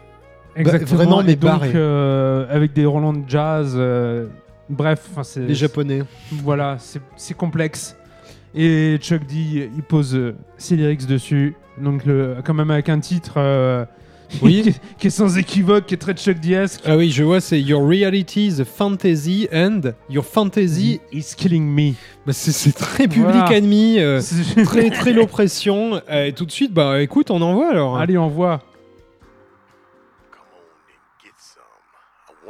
[0.60, 0.96] Exactement.
[0.96, 1.72] vraiment, mais donc, barré.
[1.74, 4.26] euh, avec des Roland de jazz, euh,
[4.68, 6.02] bref, c'est Les japonais.
[6.32, 6.76] Voilà,
[7.16, 7.96] c'est complexe.
[8.54, 11.54] Et Chuck D, il pose euh, ses lyrics dessus.
[11.80, 13.38] Donc, le, quand même avec un titre
[14.42, 14.62] Oui.
[14.62, 16.80] qui, est- qui est sans équivoque, qui est très Chuck D-esque.
[16.86, 21.00] Ah oui, je vois, c'est Your Reality is a Fantasy and Your Fantasy.
[21.12, 21.92] He's killing me.
[22.26, 23.52] Bah, c'est- très Public Voilà.
[23.56, 24.00] Enemy.
[24.00, 26.00] euh, C'est- très très low pression.
[26.10, 27.96] Euh, et tout de suite, bah écoute, on envoie alors.
[27.98, 28.60] Allez, on voit.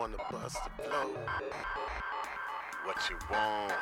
[0.08, 1.10] on the bus to blow.
[2.84, 3.74] What you want?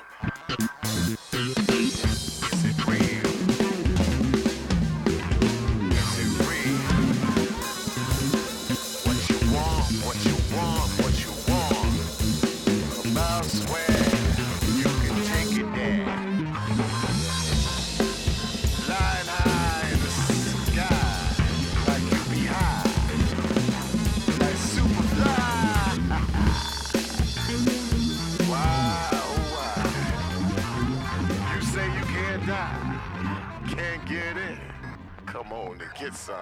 [35.98, 36.36] Get some.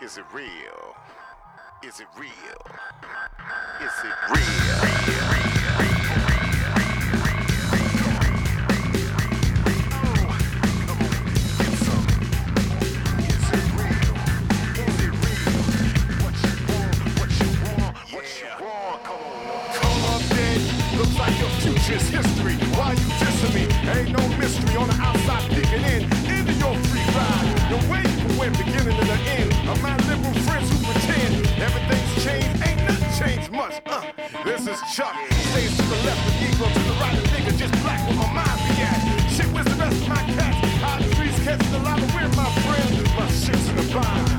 [0.00, 0.96] Is it real?
[1.84, 2.30] Is it real?
[3.80, 5.12] Is it real?
[16.18, 16.96] What you want?
[17.18, 17.96] What you want?
[18.12, 19.04] What you want?
[19.04, 20.66] Come on, come on, baby.
[20.96, 22.54] Looks like your future's history.
[22.76, 23.64] Why you dissing me?
[23.90, 25.21] Ain't no mystery on the outside
[33.86, 34.02] Uh,
[34.44, 35.14] this is Chuck.
[35.50, 38.32] Stays to the left, the Negro to the right, the nigga just black where my
[38.32, 39.30] mind be at.
[39.30, 40.58] Shit, where's the rest of my cats?
[40.82, 43.02] How the trees catching the lava, where my friend?
[43.16, 44.31] My shit's in the bind.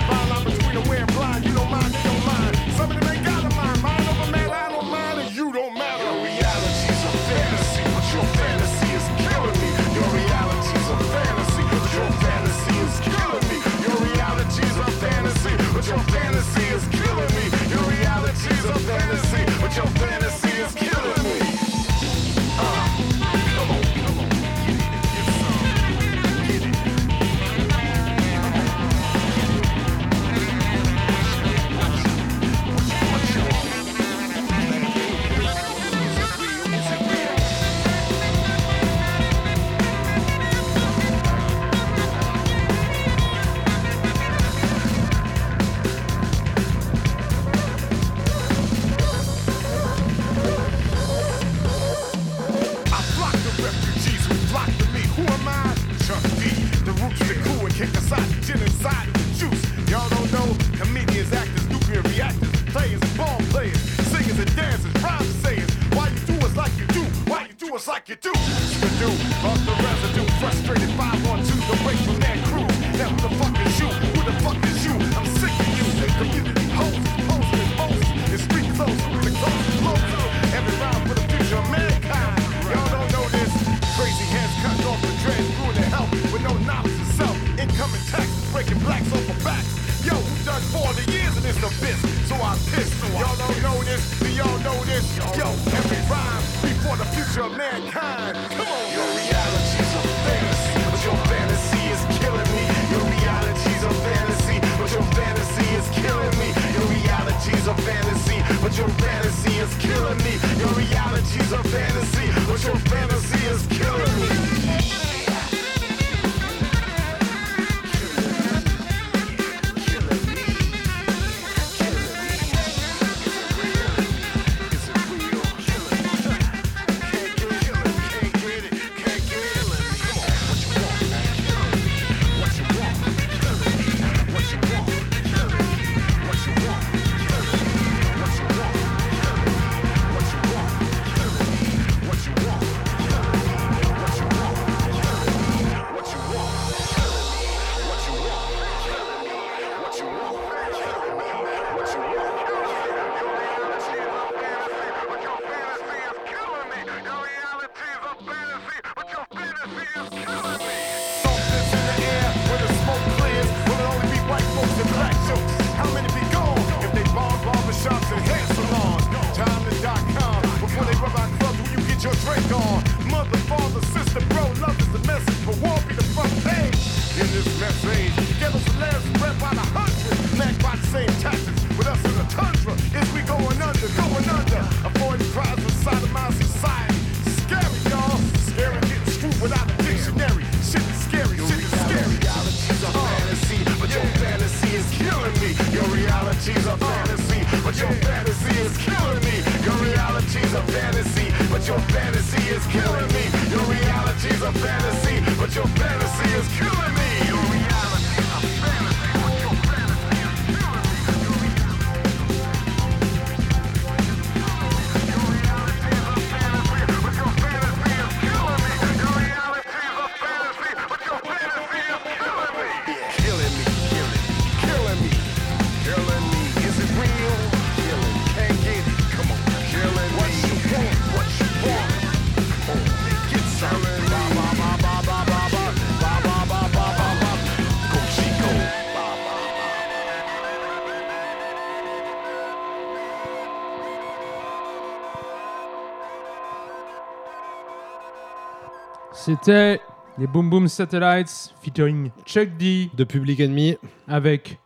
[249.33, 249.79] C'était
[250.19, 253.77] les Boom Boom Satellites featuring Chuck D De Public Enemy.
[254.07, 254.59] avec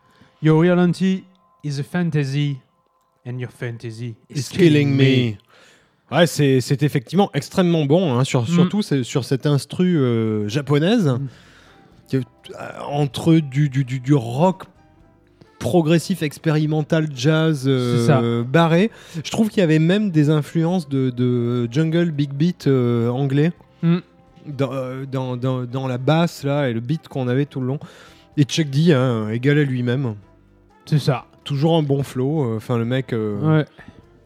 [0.43, 1.23] Your reality
[1.63, 2.57] is a fantasy
[3.25, 5.35] and your fantasy is killing me.
[6.11, 8.45] Ouais, c'est effectivement extrêmement bon, hein, sur, Mm.
[8.47, 11.27] surtout sur cette instru euh, japonaise, Mm.
[12.09, 12.21] qui euh,
[12.89, 14.65] entre du, du, du, du rock
[15.59, 18.91] progressif, expérimental, jazz euh, barré.
[19.23, 23.53] Je trouve qu'il y avait même des influences de, de jungle big beat euh, anglais
[23.81, 23.99] Mm.
[24.47, 27.67] Dans, euh, dans, dans, dans la basse là et le beat qu'on avait tout le
[27.67, 27.79] long.
[28.37, 30.15] Et Chuck D, hein, égal à lui-même.
[30.85, 31.25] C'est ça.
[31.43, 32.43] Toujours un bon flow.
[32.53, 33.13] euh, Enfin, le mec.
[33.13, 33.65] euh, Ouais.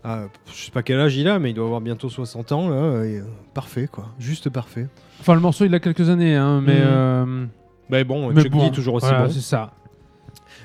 [0.03, 2.69] ah, je sais pas quel âge il a, mais il doit avoir bientôt 60 ans,
[2.69, 3.03] là.
[3.05, 4.07] et, euh, parfait, quoi.
[4.19, 4.87] Juste parfait.
[5.19, 6.79] Enfin, le morceau, il a quelques années, hein, mais.
[6.79, 7.45] Euh,
[7.89, 9.31] Mais bon, mais Chuck bon, D, toujours aussi voilà, bon.
[9.31, 9.71] C'est ça.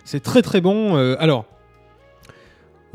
[0.05, 0.97] C'est très très bon.
[0.97, 1.45] euh, alors,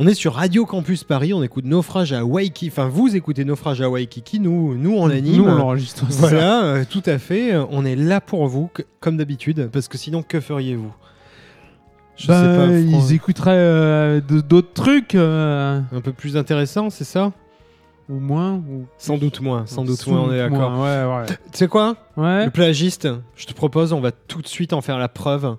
[0.04, 2.70] on est sur Radio Campus Paris, on écoute Naufrage à Waikiki.
[2.70, 5.38] Enfin, vous écoutez Naufrage à Waikiki, nous, nous on l'anime.
[5.38, 6.06] Nous, on l'enregistre.
[6.10, 7.54] Voilà, euh, tout à fait.
[7.54, 10.92] euh, On est là pour vous, comme d'habitude, parce que sinon, que feriez-vous?
[12.18, 12.66] Je Bah, sais pas.
[12.66, 17.32] Fran- ils écouteraient euh, d'autres trucs, euh, Un peu plus intéressant, c'est ça?
[18.10, 18.54] Ou moins.
[18.56, 18.86] Ou...
[18.98, 20.80] Sans doute moins, sans doute moins, on est d'accord.
[20.82, 21.96] Ouais, Tu sais quoi?
[22.18, 22.46] Ouais.
[22.46, 25.58] Le plagiste, je te propose, on va tout de suite en faire la preuve.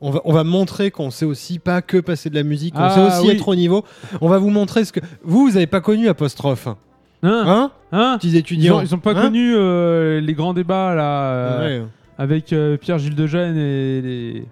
[0.00, 2.80] On va, on va montrer qu'on sait aussi pas que passer de la musique, on
[2.82, 3.34] Ah, sait aussi oui.
[3.36, 3.84] être au niveau.
[4.20, 5.00] On va vous montrer ce que.
[5.24, 6.68] Vous, vous n'avez pas connu Apostrophe.
[6.68, 6.76] Hein,
[7.22, 8.78] Hein hein Petits ils, étudiants.
[8.78, 11.86] ont, ils ont pas Hein connu euh, les grands débats là euh, Ouais.
[12.18, 14.46] avec euh, Pierre-Gilles Degène et les,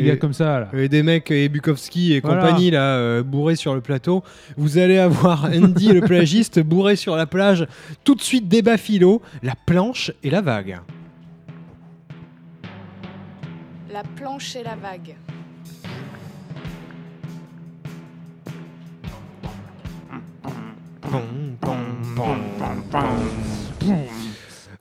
[0.00, 0.68] Et- gars comme ça là.
[0.72, 2.40] Et des mecs, et Bukowski et Voilà.
[2.40, 4.24] compagnie, là, euh, bourrés sur le plateau.
[4.56, 7.66] Vous allez avoir Andy, le plagiste, bourré sur la plage.
[8.02, 10.80] Tout de suite, débat philo, la planche et la vague.
[13.94, 15.14] La planche et la vague.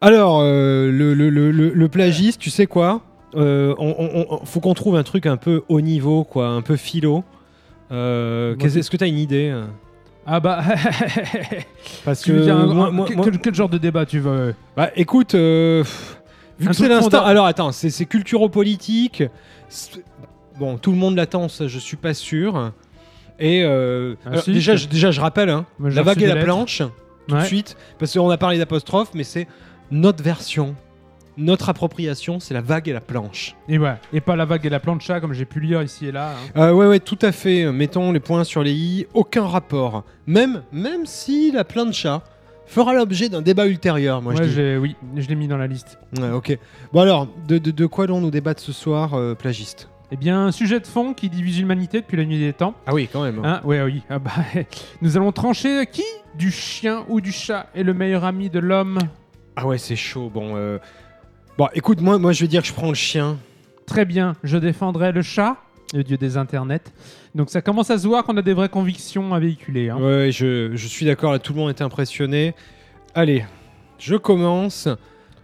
[0.01, 3.01] Alors, euh, le, le- le- le- le plagiste, tu sais quoi
[3.35, 6.61] Euh, on- on- on- Faut qu'on trouve un truc un peu haut niveau, quoi, un
[6.61, 7.23] peu philo.
[7.91, 9.63] Euh, Est-ce que tu as une idée euh
[10.27, 10.61] Ah bah,
[12.05, 14.19] Parce que dire un- moi- un- moi- quel, moi- quel- quel genre de débat tu
[14.19, 14.53] veux?
[14.77, 16.21] Bah écoute, euh, pff,
[16.59, 17.23] vu Un que c'est l'instant.
[17.23, 19.23] Alors attends, c'est culturo-politique.
[20.59, 22.71] Bon, tout le monde l'attend, ça je suis pas sûr.
[23.39, 26.35] Et euh, Ah, alors, si, déjà, je- déjà, je rappelle, hein, la vague et la
[26.35, 26.45] lettres.
[26.45, 26.83] planche,
[27.27, 27.41] tout Ouais.
[27.41, 29.47] de suite, parce qu'on a parlé d'apostrophe, mais c'est
[29.89, 30.75] notre version.
[31.35, 33.55] Notre appropriation, c'est la vague et la planche.
[33.67, 36.11] Et ouais, et pas la vague et la plancha comme j'ai pu lire ici et
[36.11, 36.33] là.
[36.55, 36.61] hein.
[36.61, 37.71] Euh, ouais, ouais, tout à fait.
[37.71, 39.07] Mettons les points sur les i.
[39.15, 40.03] Aucun rapport.
[40.27, 42.21] Même, même si la plancha
[42.65, 45.97] fera l'objet d'un débat ultérieur, moi Ouais, je oui, je l'ai mis dans la liste.
[46.17, 46.57] Ouais, ok.
[46.91, 49.89] Bon alors, de, de, de quoi allons-nous débattre ce soir, euh, plagiste?
[50.11, 52.75] Eh bien, un sujet de fond qui divise l'humanité depuis la nuit des temps.
[52.85, 53.41] Ah oui, quand même.
[53.43, 54.03] Hein, ouais, oui.
[54.09, 54.31] Ah bah,
[55.01, 56.03] nous allons trancher qui
[56.37, 58.99] Du chien ou du chat est le meilleur ami de l'homme?
[59.55, 60.29] Ah ouais, c'est chaud.
[60.31, 60.77] Bon, euh...
[61.57, 63.37] bon, écoute, moi, moi, je vais dire que je prends le chien.
[63.87, 65.57] Très bien, je défendrai le chat,
[65.93, 66.91] le dieu des internets.
[67.35, 69.89] Donc ça commence à se voir qu'on a des vraies convictions à véhiculer.
[69.89, 69.97] hein.
[69.99, 71.31] Ouais, je, je suis d'accord.
[71.31, 72.53] Là, tout le monde était impressionné.
[73.15, 73.45] Allez,
[73.99, 74.87] je commence.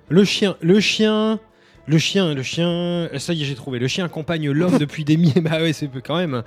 [0.10, 1.40] Le chien, le chien,
[1.88, 3.10] le chien, le chien.
[3.18, 3.80] Ça y est, j'ai trouvé.
[3.80, 5.44] Le chien accompagne l'homme depuis des millénaires.
[5.44, 6.44] Bah ouais, c'est peu quand même.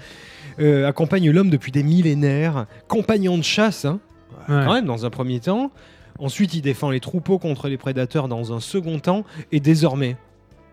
[0.58, 2.66] Euh, accompagne l'homme depuis des millénaires.
[2.88, 4.00] Compagnon de chasse, hein.
[4.48, 4.62] Ouais.
[4.66, 5.70] Quand même, dans un premier temps.
[6.18, 9.24] Ensuite, il défend les troupeaux contre les prédateurs dans un second temps.
[9.52, 10.16] Et désormais,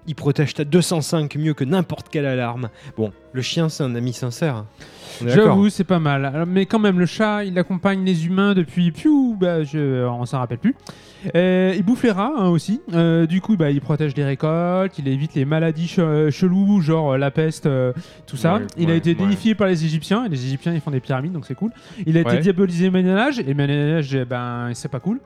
[0.10, 2.72] il protège ta 205 mieux que n'importe quelle alarme.
[2.98, 4.66] Bon, le chien, c'est un ami sincère.
[5.26, 6.26] J'avoue, c'est pas mal.
[6.26, 8.92] Alors, Mais quand même, le chat, il accompagne les humains depuis.
[8.92, 10.06] Piou, bah, je...
[10.06, 10.76] on s'en rappelle plus.
[11.36, 12.82] Euh, il bouffe les rats hein, aussi.
[12.94, 17.14] Euh, du coup, bah, il protège les récoltes, il évite les maladies che- cheloues, genre
[17.14, 17.92] euh, la peste, euh,
[18.26, 18.56] tout ça.
[18.56, 19.28] Ouais, il a été ouais.
[19.28, 20.26] déifié par les Égyptiens.
[20.26, 21.72] Et les Égyptiens, ils font des pyramides, donc c'est cool.
[22.06, 23.40] Il a été diabolisé au Moyen-Âge.
[23.40, 25.20] Et Moyen-Âge, eh ben, c'est pas cool.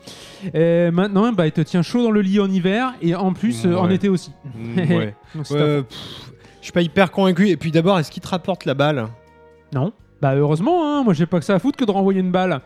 [0.54, 3.66] Et maintenant, bah, il te tient chaud dans le lit en hiver et en plus
[3.66, 4.32] euh, en été aussi.
[4.76, 5.14] Ouais.
[5.36, 5.46] Donc,
[6.64, 7.50] je suis pas hyper convaincu.
[7.50, 9.10] Et puis d'abord, est-ce qu'il te rapporte la balle?
[9.74, 9.92] Non.
[10.22, 12.62] Bah heureusement, hein, moi j'ai pas que ça à foutre que de renvoyer une balle.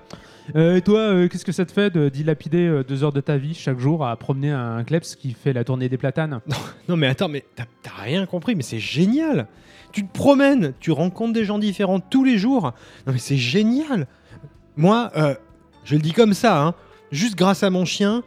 [0.56, 3.22] Euh, et toi, euh, qu'est-ce que ça te fait de dilapider euh, deux heures de
[3.22, 6.42] ta vie chaque jour à promener un kleps qui fait la tournée des platanes?
[6.88, 7.66] Non mais attends, mais t'as
[8.04, 9.48] rien compris, mais c'est génial.
[9.92, 12.74] Tu te promènes, tu rencontres des gens différents tous les jours.
[13.08, 14.06] Non mais c'est génial.
[14.76, 15.34] Moi, euh,
[15.86, 16.76] je le dis comme ça, hein,
[17.12, 18.22] juste grâce à mon chien,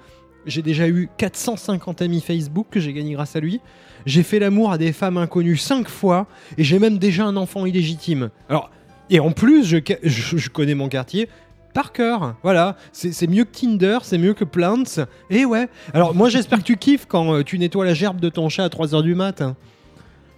[0.46, 3.60] j'ai déjà eu 450 amis Facebook que j'ai gagné grâce à lui.
[4.06, 6.26] J'ai fait l'amour à des femmes inconnues cinq fois
[6.58, 8.30] et j'ai même déjà un enfant illégitime.
[8.48, 8.70] Alors,
[9.10, 11.28] et en plus, je, je- connais mon quartier
[11.74, 12.34] par cœur.
[12.42, 14.82] Voilà, c'est mieux que Tinder, c'est mieux que Plants.
[15.30, 15.68] Et ouais.
[15.94, 18.64] Alors, moi, j'espère que tu kiffes quand euh, tu nettoies la gerbe de ton chat
[18.64, 19.56] à 3h du matin.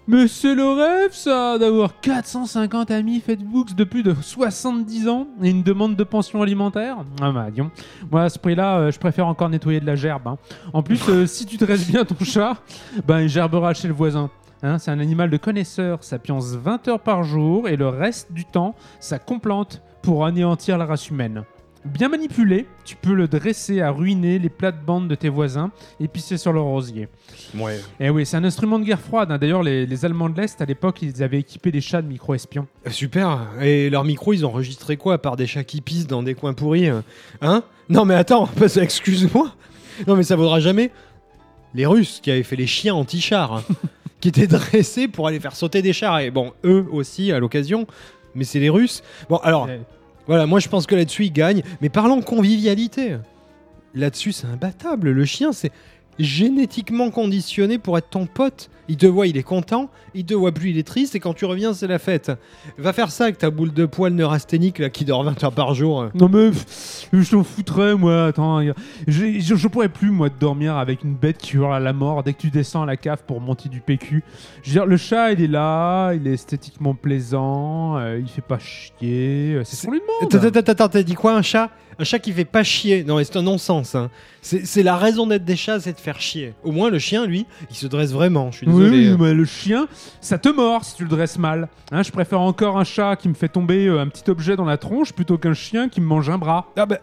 [0.09, 5.51] Mais c'est le rêve ça, d'avoir 450 amis Facebook de plus de 70 ans et
[5.51, 7.71] une demande de pension alimentaire Ah bah disons,
[8.11, 10.27] moi à ce prix-là, euh, je préfère encore nettoyer de la gerbe.
[10.27, 10.39] hein.
[10.73, 12.57] En plus, euh, si tu dresses bien ton chat,
[13.07, 14.29] ben il gerbera chez le voisin.
[14.65, 18.33] Hein, c'est un animal de connaisseur, ça pionce 20 heures par jour et le reste
[18.33, 21.45] du temps, ça complante pour anéantir la race humaine.
[21.85, 26.37] Bien manipulé, tu peux le dresser à ruiner les plates-bandes de tes voisins et pisser
[26.37, 27.09] sur leur rosier.
[27.59, 27.81] Ouais.
[27.99, 29.33] Eh oui, c'est un instrument de guerre froide.
[29.33, 29.39] hein.
[29.39, 32.69] D'ailleurs, les, les Allemands de l'Est, à l'époque, ils avaient équipé des chats de micro-espions.
[32.89, 33.49] Super.
[33.61, 36.35] Et leur micro, ils ont enregistré quoi à part des chats qui pissent dans des
[36.35, 37.01] coins pourris euh,
[37.41, 37.65] Hein?
[37.89, 39.53] Non mais attends, parce- excuse-moi.
[40.07, 40.93] Non mais ça vaudra jamais.
[41.75, 43.65] Les Russes qui avaient fait les chiens anti-chars, hein,
[44.21, 46.21] qui étaient dressés pour aller faire sauter des chars.
[46.21, 47.89] Et bon, eux aussi à l'occasion.
[48.37, 49.03] Mais c'est les Russes.
[49.29, 49.81] Bon alors, Eh,
[50.27, 51.63] voilà, moi je pense que là-dessus ils gagnent.
[51.81, 53.17] Mais parlons convivialité.
[53.95, 55.11] Là-dessus c'est imbattable.
[55.11, 55.73] Le chien c'est
[56.19, 58.71] génétiquement conditionné pour être ton pote.
[58.89, 59.91] Il te voit, il est content.
[60.15, 61.15] Il te voit plus, il est triste.
[61.15, 62.33] Et quand tu reviens, c'est la fête.
[62.79, 65.75] Va faire ça avec ta boule de poil neurasthénique là, qui dort 20 heures par
[65.75, 66.09] jour.
[66.15, 68.73] Non mais pff, je t'en foutrais moi, attends, je,
[69.07, 72.23] je, je pourrais plus moi de dormir avec une bête qui hurle à la mort
[72.23, 74.23] dès que tu descends à la cave pour monter du PQ.
[74.63, 78.43] Je veux dire, le chat il est là, il est esthétiquement plaisant, euh, il fait
[78.43, 80.35] pas chier, euh, c'est ce qu'on lui demande.
[80.35, 81.71] Attends, attends, attends, t'as dit quoi Un chat?
[82.03, 83.95] Un chat qui fait pas chier Non, c'est un non-sens.
[83.95, 84.11] hein.
[84.43, 86.53] C'est la raison d'être des chats, c'est de faire chier.
[86.65, 88.51] Au moins, le chien, lui, il se dresse vraiment.
[88.51, 89.11] Je suis désolé.
[89.11, 89.87] oui, mais le chien,
[90.21, 91.69] ça te mord si tu le dresses mal.
[91.93, 94.65] Hein, je préfère encore un chat qui me fait tomber euh, un petit objet dans
[94.65, 96.67] la tronche plutôt qu'un chien qui me mange un bras.
[96.77, 96.99] Ah bah,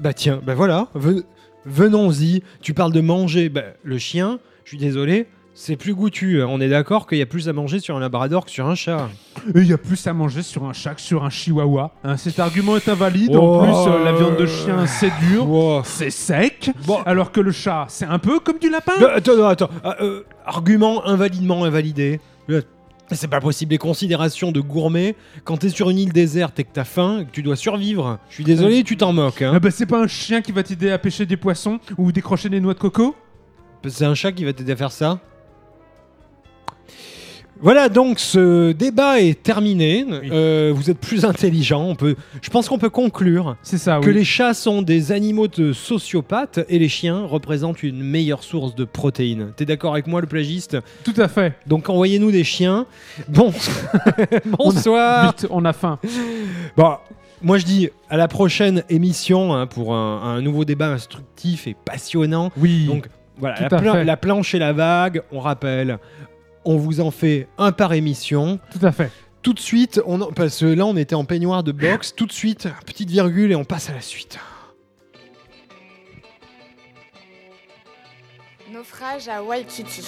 [0.00, 1.24] bah tiens, bah voilà, ven-
[1.66, 2.42] venons-y.
[2.62, 3.48] Tu parles de manger.
[3.50, 5.26] Bah, le chien, je suis désolé,
[5.60, 6.40] C'est plus goûtu.
[6.44, 8.76] On est d'accord qu'il y a plus à manger sur un labrador que sur un
[8.76, 9.08] chat.
[9.56, 11.90] Et il y a plus à manger sur un chat que sur un chihuahua.
[12.04, 13.32] Hein, cet argument est invalide.
[13.34, 15.82] Oh, en plus, euh, la viande de chien, c'est dur, Wow.
[15.84, 16.70] c'est sec.
[16.86, 16.98] Bon.
[17.04, 18.92] Alors que le chat, c'est un peu comme du lapin.
[19.02, 19.68] Euh, Attends, attends.
[19.82, 22.20] Ah, euh, argument invalidement invalidé.
[22.50, 22.62] Euh,
[23.10, 23.72] C'est pas possible.
[23.72, 27.32] Les considérations de gourmet, quand t'es sur une île déserte et que t'as faim, que
[27.32, 28.20] tu dois survivre.
[28.28, 29.42] Je suis désolé, tu t'en moques.
[29.42, 29.50] hein.
[29.56, 32.48] Ah bah, c'est pas un chien qui va t'aider à pêcher des poissons ou décrocher
[32.48, 33.16] des noix de coco?
[33.88, 35.18] C'est un chat qui va t'aider à faire ça?
[37.60, 40.06] Voilà, donc ce débat est terminé.
[40.30, 41.82] Euh, vous êtes plus intelligent.
[41.82, 44.14] On peut, je pense qu'on peut conclure C'est ça, que oui.
[44.14, 48.84] les chats sont des animaux de sociopathes et les chiens représentent une meilleure source de
[48.84, 49.52] protéines.
[49.56, 50.76] T'es d'accord avec moi, le plagiste?
[51.02, 51.54] Tout à fait.
[51.66, 52.86] Donc envoyez-nous des chiens.
[53.28, 53.52] Bon,
[54.46, 55.26] bonsoir.
[55.26, 55.98] Vite, on a faim.
[56.76, 56.94] Bon,
[57.42, 61.74] moi je dis à la prochaine émission hein, pour un, un nouveau débat instructif et
[61.84, 62.52] passionnant.
[62.56, 62.86] Oui.
[62.86, 63.08] Donc
[63.40, 63.68] voilà,
[64.04, 65.98] la planche et la vague, on rappelle,
[66.68, 68.60] on vous en fait un par émission.
[68.70, 69.10] Tout à fait.
[69.40, 72.26] Tout de suite, on en- parce que là on était en peignoir de boxe, tout
[72.26, 74.38] de suite, petite virgule et on passe à la suite.
[78.70, 80.02] Naufrage à Waikiki.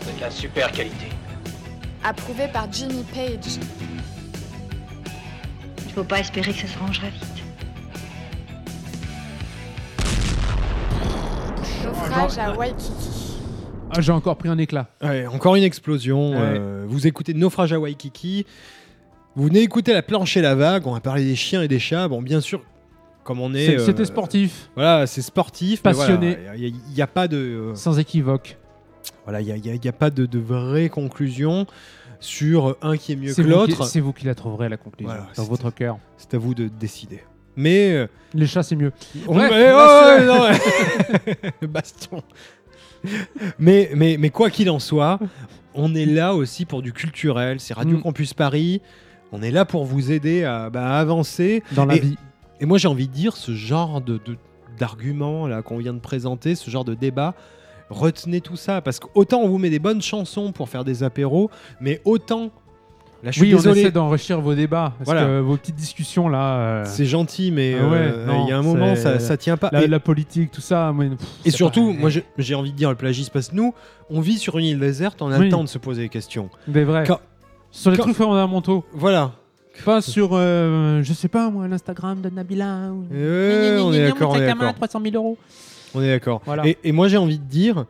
[0.00, 1.06] C'est de la super qualité.
[2.04, 3.58] Approuvé par Jimmy Page.
[5.86, 7.24] Il faut pas espérer que ça se rangera vite.
[11.82, 13.25] Naufrage à Waikiki.
[13.90, 14.88] Ah, j'ai encore pris un éclat.
[15.02, 16.30] Ouais, encore une explosion.
[16.32, 16.36] Ouais.
[16.40, 18.44] euh, vous écoutez Naufrage à Waikiki.
[19.36, 20.86] Vous venez écouter la planche et la vague.
[20.86, 22.08] On va parler des chiens et des chats.
[22.08, 22.62] Bon, bien sûr,
[23.24, 23.66] comme on est.
[23.66, 25.82] C'est- euh, C'était sportif, Voilà, c'est sportif.
[25.82, 26.38] Passionné.
[26.56, 27.36] Il n'y a, pas de.
[27.36, 28.56] euh, sans équivoque.
[29.24, 31.66] Voilà, il n'y a, a- a pas de, de vraie conclusion
[32.18, 33.84] sur un qui est mieux que l'autre.
[33.84, 35.98] c'est vous qui la trouverez, la conclusion, Voilà, dans votre cœur.
[36.16, 37.20] C'est à vous de décider.
[37.56, 38.06] Mais.
[38.34, 38.92] Les chats, c'est mieux.
[39.28, 42.22] on- Bref, là, oh, non, baston.
[43.58, 45.18] mais, mais, mais quoi qu'il en soit,
[45.74, 47.60] on est là aussi pour du culturel.
[47.60, 48.02] C'est Radio Mm.
[48.02, 48.80] Campus Paris.
[49.32, 51.62] On est là pour vous aider à, bah, avancer.
[51.72, 52.16] Dans la Et- vie.
[52.60, 54.20] Et moi, j'ai envie de dire, ce genre de-
[54.78, 57.34] d'arguments là qu'on vient de présenter, ce genre de débat,
[57.90, 58.80] retenez tout ça.
[58.80, 61.50] Parce qu'autant on vous met des bonnes chansons pour faire des apéros,
[61.80, 62.50] mais autant.
[63.26, 63.80] Là, je suis Oui, on désolé.
[63.80, 64.92] essaie d'enrichir vos débats.
[64.98, 65.22] Parce Voilà.
[65.26, 66.58] que vos petites discussions, là.
[66.58, 69.36] euh, C'est gentil, mais Ah ouais, euh, non, il y a un moment, ça, ça
[69.36, 69.68] tient pas.
[69.72, 70.92] la, et, la politique, tout ça.
[70.92, 73.74] moi, pff, et surtout, pas- moi, j'ai envie de dire le plagisme parce que nous,
[74.10, 75.46] on vit sur une île déserte, on a Oui.
[75.46, 76.50] le temps de se poser des questions.
[76.68, 77.02] Vrais.
[77.04, 77.18] Quand-
[77.72, 78.84] Sur les quand- trucs fondamentaux.
[78.92, 79.32] Voilà.
[79.84, 82.92] Pas sur, euh, je sais pas moi, l'Instagram de Nabila.
[82.92, 83.06] Ou...
[83.12, 84.72] Euh, on est d'accord, on est d'accord.
[84.74, 85.36] 300 000 euros.
[85.96, 86.40] On est d'accord.
[86.46, 86.64] Voilà.
[86.66, 87.86] Et, et moi j'ai envie de dire,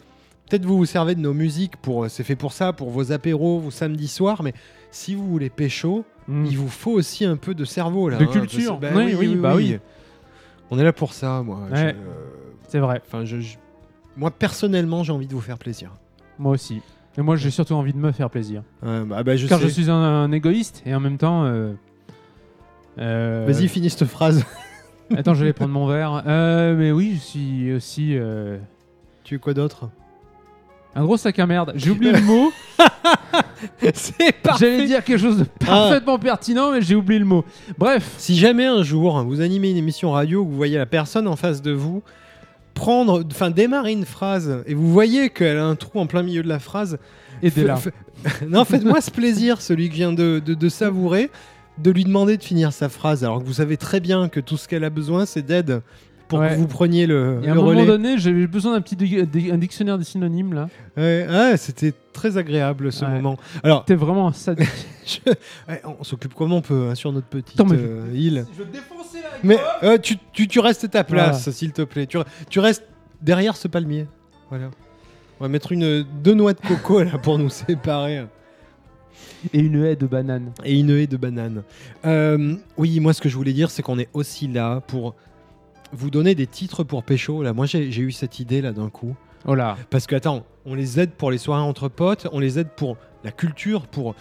[0.48, 3.60] peut-être vous vous servez de nos musiques pour, c'est fait pour ça, pour vos apéros,
[3.60, 4.54] vos samedis soirs, mais
[4.96, 6.44] si vous voulez pécho, Mm.
[6.46, 8.16] il vous faut aussi un peu de cerveau là.
[8.18, 8.80] De hein, culture.
[8.80, 9.78] parce Oui, oui, bah oui.
[10.72, 11.60] On est là pour ça, moi.
[11.70, 11.94] Ouais.
[11.94, 12.24] Euh,
[12.68, 13.56] C'est vrai, Enfin, je, je-
[14.16, 15.92] moi personnellement, j'ai envie de vous faire plaisir.
[16.38, 16.80] moi aussi.
[17.18, 18.62] Et moi, j'ai surtout envie de me faire plaisir.
[18.82, 19.66] Bah, bah, je Car sais.
[19.66, 21.44] je suis un, un égoïste et en même temps.
[21.44, 21.72] euh,
[22.98, 24.44] euh, Vas-y, finis cette phrase.
[25.16, 26.22] Attends, je vais prendre mon verre.
[26.26, 28.16] Euh, mais oui, je suis aussi
[29.24, 29.90] tu veux quoi d'autre?
[30.96, 31.72] Un gros sac à merde.
[31.76, 32.50] J'ai oublié le mot.
[33.94, 34.72] C'est parfait.
[34.72, 37.44] J'allais dire quelque chose de parfaitement pertinent, mais j'ai oublié le mot.
[37.78, 41.36] Bref, Si jamais un jour vous animez une émission radio, vous voyez la personne en
[41.36, 42.02] face de vous
[42.74, 46.42] prendre, enfin démarrer une phrase et vous voyez qu'elle a un trou en plein milieu
[46.42, 46.98] de la phrase,
[47.42, 47.76] aidez-la.
[47.76, 47.90] F-
[48.24, 51.30] f- non, faites-moi ce plaisir, celui que vient de, de- de savourer,
[51.78, 54.58] de lui demander de finir sa phrase, alors que vous savez très bien que tout
[54.58, 55.80] ce qu'elle a besoin, c'est d'aide
[56.28, 56.50] pour Ouais.
[56.50, 57.86] que vous preniez le, Et à un le moment relais.
[57.86, 58.96] donné, j'ai eu besoin d'un petit
[59.52, 60.68] un dictionnaire des synonymes là.
[60.96, 63.10] Ouais, ouais, c'était très agréable ce Ouais.
[63.12, 63.36] moment.
[63.62, 64.66] Alors, T'es vraiment un sadique.
[65.06, 65.30] je-
[65.68, 68.46] ouais, on s'occupe comme on peut hein, sur notre petite Attends, mais- euh, île.
[68.52, 69.28] Je vais te défoncer là.
[69.44, 72.06] Mais euh, tu, tu, tu restes à ta place, s'il te plaît.
[72.06, 72.18] Tu,
[72.48, 72.84] tu restes
[73.22, 74.06] derrière ce palmier.
[74.50, 74.70] Voilà.
[75.38, 78.24] On va mettre une, deux noix de coco là pour nous séparer.
[79.52, 80.50] Et une haie de bananes.
[80.64, 81.62] et une haie de bananes.
[82.04, 85.14] Euh, oui, moi ce que je voulais dire, c'est qu'on est aussi là pour
[85.92, 87.42] vous donner des titres pour pécho.
[87.42, 89.14] Là, moi j'ai eu cette idée là d'un coup.
[89.46, 89.76] Oh là.
[89.90, 92.96] Parce que attends, on les aide pour les soirées entre potes, on les aide pour
[93.24, 94.14] la culture, pour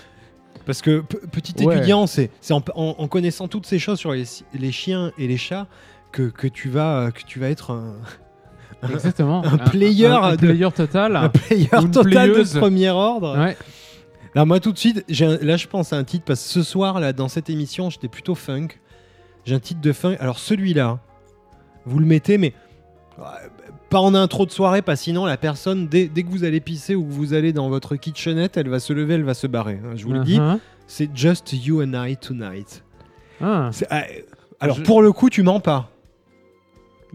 [0.66, 1.02] parce que
[1.32, 1.76] petit Ouais.
[1.78, 5.38] étudiant, c'est en, en- en connaissant toutes ces choses sur les, les chiens et les
[5.38, 5.68] chats
[6.12, 7.96] que, que tu vas que tu vas être un,
[8.90, 9.44] Exactement.
[9.44, 11.16] un player un, un de- player total.
[11.16, 12.54] un player total playeuse.
[12.54, 13.38] de premier ordre.
[13.38, 13.58] Ouais.
[14.36, 17.00] Là, moi, tout de suite, là, je pense à un titre parce que ce soir,
[17.00, 18.68] là, dans cette émission, j'étais plutôt funk.
[19.46, 20.18] J'ai un titre de funk.
[20.20, 21.00] Alors, celui-là,
[21.86, 22.54] vous le mettez, mais
[23.90, 27.04] pas en intro de soirée, pas sinon la personne, dès, que vous allez pisser ou
[27.06, 29.80] que vous allez dans votre kitchenette, elle va se lever, elle va se barrer.
[29.84, 30.60] Hein, je vous le dis, uh-huh.
[30.88, 32.84] c'est Just You and I Tonight.
[33.42, 33.70] Ah.
[33.90, 34.22] Ah, euh,
[34.60, 35.92] alors pour le coup, tu mens pas.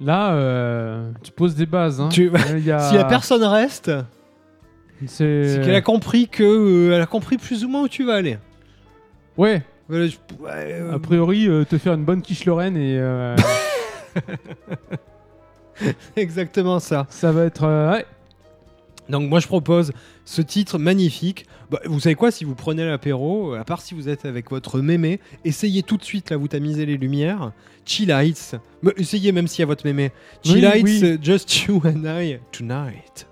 [0.00, 2.00] Là, euh, tu poses des bases.
[2.00, 2.08] Hein.
[2.10, 2.30] Tu...
[2.34, 2.78] A...
[2.88, 3.90] si la personne reste,
[5.06, 8.14] c'est qu'elle a compris que euh, elle a compris plus ou moins où tu vas
[8.14, 8.38] aller.
[9.36, 9.62] Ouais.
[9.90, 12.98] A priori, te faire une bonne quiche Lorraine et.
[16.16, 17.06] Exactement ça.
[17.10, 17.64] Ça va être.
[17.64, 18.06] Euh, ouais.
[19.08, 19.92] Donc moi je propose
[20.24, 21.46] ce titre magnifique.
[21.70, 24.80] Bah, vous savez quoi, si vous prenez l'apéro, à part si vous êtes avec votre
[24.80, 27.52] mémé, essayez tout de suite, là vous tamisez les lumières.
[27.84, 28.56] Chill lights.
[28.96, 30.12] Essayez même si à votre mémé.
[30.44, 31.00] Chill Oui, Heights, oui.
[31.02, 33.26] Euh, Just You and I, Tonight.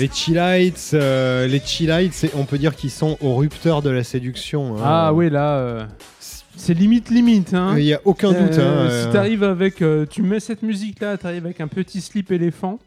[0.00, 4.78] Les Chillites, euh, les Chillites, on peut dire qu'ils sont au rupteur de la séduction.
[4.78, 4.82] Hein.
[4.82, 5.86] Ah oui, là, euh,
[6.56, 7.52] c'est limite limite.
[7.52, 7.74] Hein.
[7.76, 7.84] Il hein.
[7.84, 8.56] n'y a aucun doute.
[8.56, 12.32] Euh, hein, si t'arrives avec, tu mets cette musique là, t'arrives avec un petit slip
[12.32, 12.78] éléphant.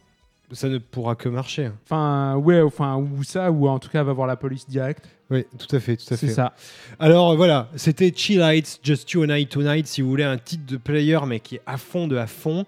[0.54, 1.70] Ça ne pourra que marcher.
[1.86, 5.06] Enfin, ouais, enfin, ou ça, ou en tout cas, va voir la police directe.
[5.30, 6.28] Oui, tout à fait, tout à fait.
[6.28, 6.54] C'est ça.
[7.00, 9.86] Alors voilà, c'était Chill Lights, Just You and I Tonight.
[9.86, 12.66] Si vous voulez un titre de player, mais qui est à fond de à fond.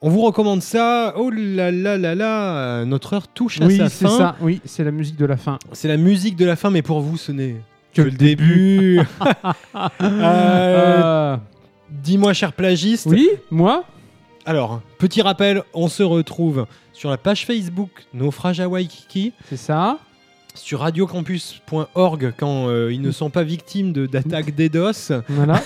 [0.00, 1.14] On vous recommande ça.
[1.16, 4.06] Oh là là là là, euh, notre heure touche à oui, sa fin.
[4.06, 4.36] Oui, c'est ça.
[4.40, 5.58] Oui, c'est la musique de la fin.
[5.72, 7.56] C'est la musique de la fin, mais pour vous, ce n'est
[7.94, 9.00] que, le début.
[10.00, 11.36] Euh, euh.
[11.90, 13.06] Dis-moi, cher plagiste.
[13.06, 13.84] Oui, moi.
[14.46, 19.32] Alors, petit rappel, on se retrouve sur la page Facebook Naufrage à Waikiki.
[19.48, 19.98] C'est ça.
[20.54, 25.22] Sur radiocampus.org quand ils ne sont pas victimes d'attaques DDoS.
[25.28, 25.62] Voilà.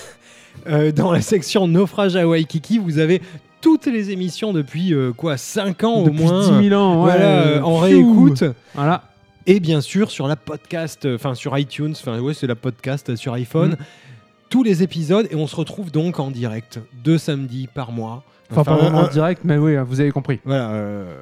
[0.95, 3.21] Dans la section naufrage à Waikiki, vous avez
[3.61, 6.59] toutes les émissions depuis euh, quoi 5 ans Depuis au moins.
[6.61, 7.03] 10 000 ans.
[7.05, 7.11] ouais.
[7.11, 8.43] Voilà, euh, en réécoute.
[8.75, 9.03] Voilà.
[9.45, 13.15] Et bien sûr sur la podcast, euh, enfin sur iTunes, enfin ouais c'est la podcast
[13.15, 13.71] sur iPhone.
[13.71, 13.77] Mm.
[14.49, 18.23] Tous les épisodes et on se retrouve donc en direct deux samedis par mois.
[18.51, 20.39] Enfin, pas un- vraiment en direct, mais oui, vous avez compris.
[20.43, 21.15] Voilà, euh,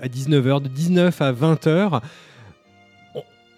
[0.00, 2.00] à 19h, de 19 à 20h.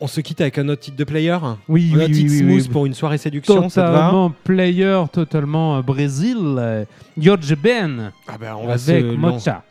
[0.05, 1.37] On, se quitte avec un autre titre de player.
[1.69, 5.03] Oui, un oui, autre oui, titre oui, smooth pour une soirée séduction, ça Totalement player,
[5.13, 6.37] totalement euh, Brésil.
[6.59, 6.85] euh,
[7.19, 9.63] George Ben ah ben, on va se avec lan- Mocha.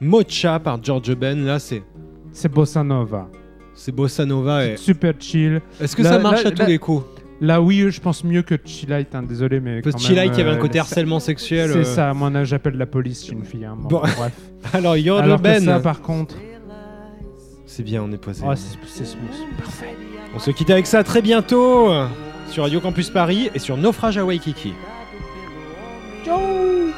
[0.00, 1.82] Mocha par George Ben, là c'est
[2.32, 3.28] C'est Bossa Nova.
[3.74, 4.64] c'est bossa nova.
[4.66, 5.60] et- Super chill.
[5.80, 7.04] Est-ce que ça marche à tous les coups?
[7.40, 9.14] Là, oui, je pense mieux que Chillite.
[9.14, 9.80] hein, désolé, mais.
[9.80, 11.70] Parce que Chilai même, qui avait un euh, côté ça- harcèlement sexuel.
[11.72, 11.84] C'est euh.
[11.84, 13.64] ça, moi j'appelle la police chez une fille.
[13.64, 13.98] hein, bon, Bon.
[14.00, 14.32] bref.
[14.72, 16.34] Alors George Alors que Ben, ça, par contre,
[17.78, 18.42] c'est bien, on est posé.
[18.44, 19.94] oh, c'est c'est smooth, parfait.
[20.34, 22.08] On se quitte avec ça très bientôt euh,
[22.50, 24.74] sur Radio Campus Paris et sur Naufrage à Waikiki.
[26.26, 26.92] Ai,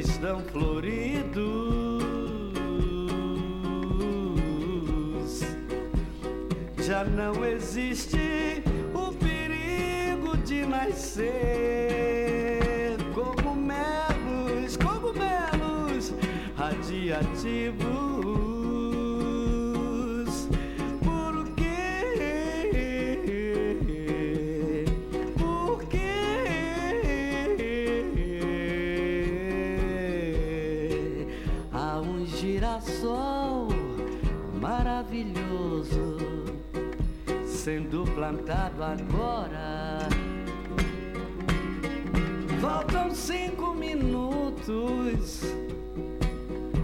[0.00, 2.00] estão floridos.
[6.82, 8.62] Já não existe
[8.94, 11.59] o perigo de nascer
[37.70, 40.08] sendo plantado agora.
[42.60, 45.42] Faltam cinco minutos.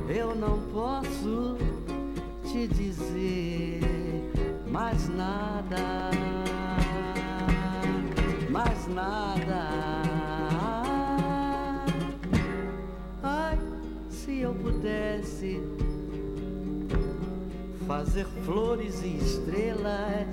[0.09, 1.57] Eu não posso
[2.45, 3.81] te dizer
[4.71, 6.11] mais nada,
[8.49, 9.69] mais nada.
[13.25, 13.59] Ai,
[14.09, 15.61] se eu pudesse
[17.89, 20.26] fazer flores e estrelas,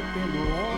[0.00, 0.71] pelo homem.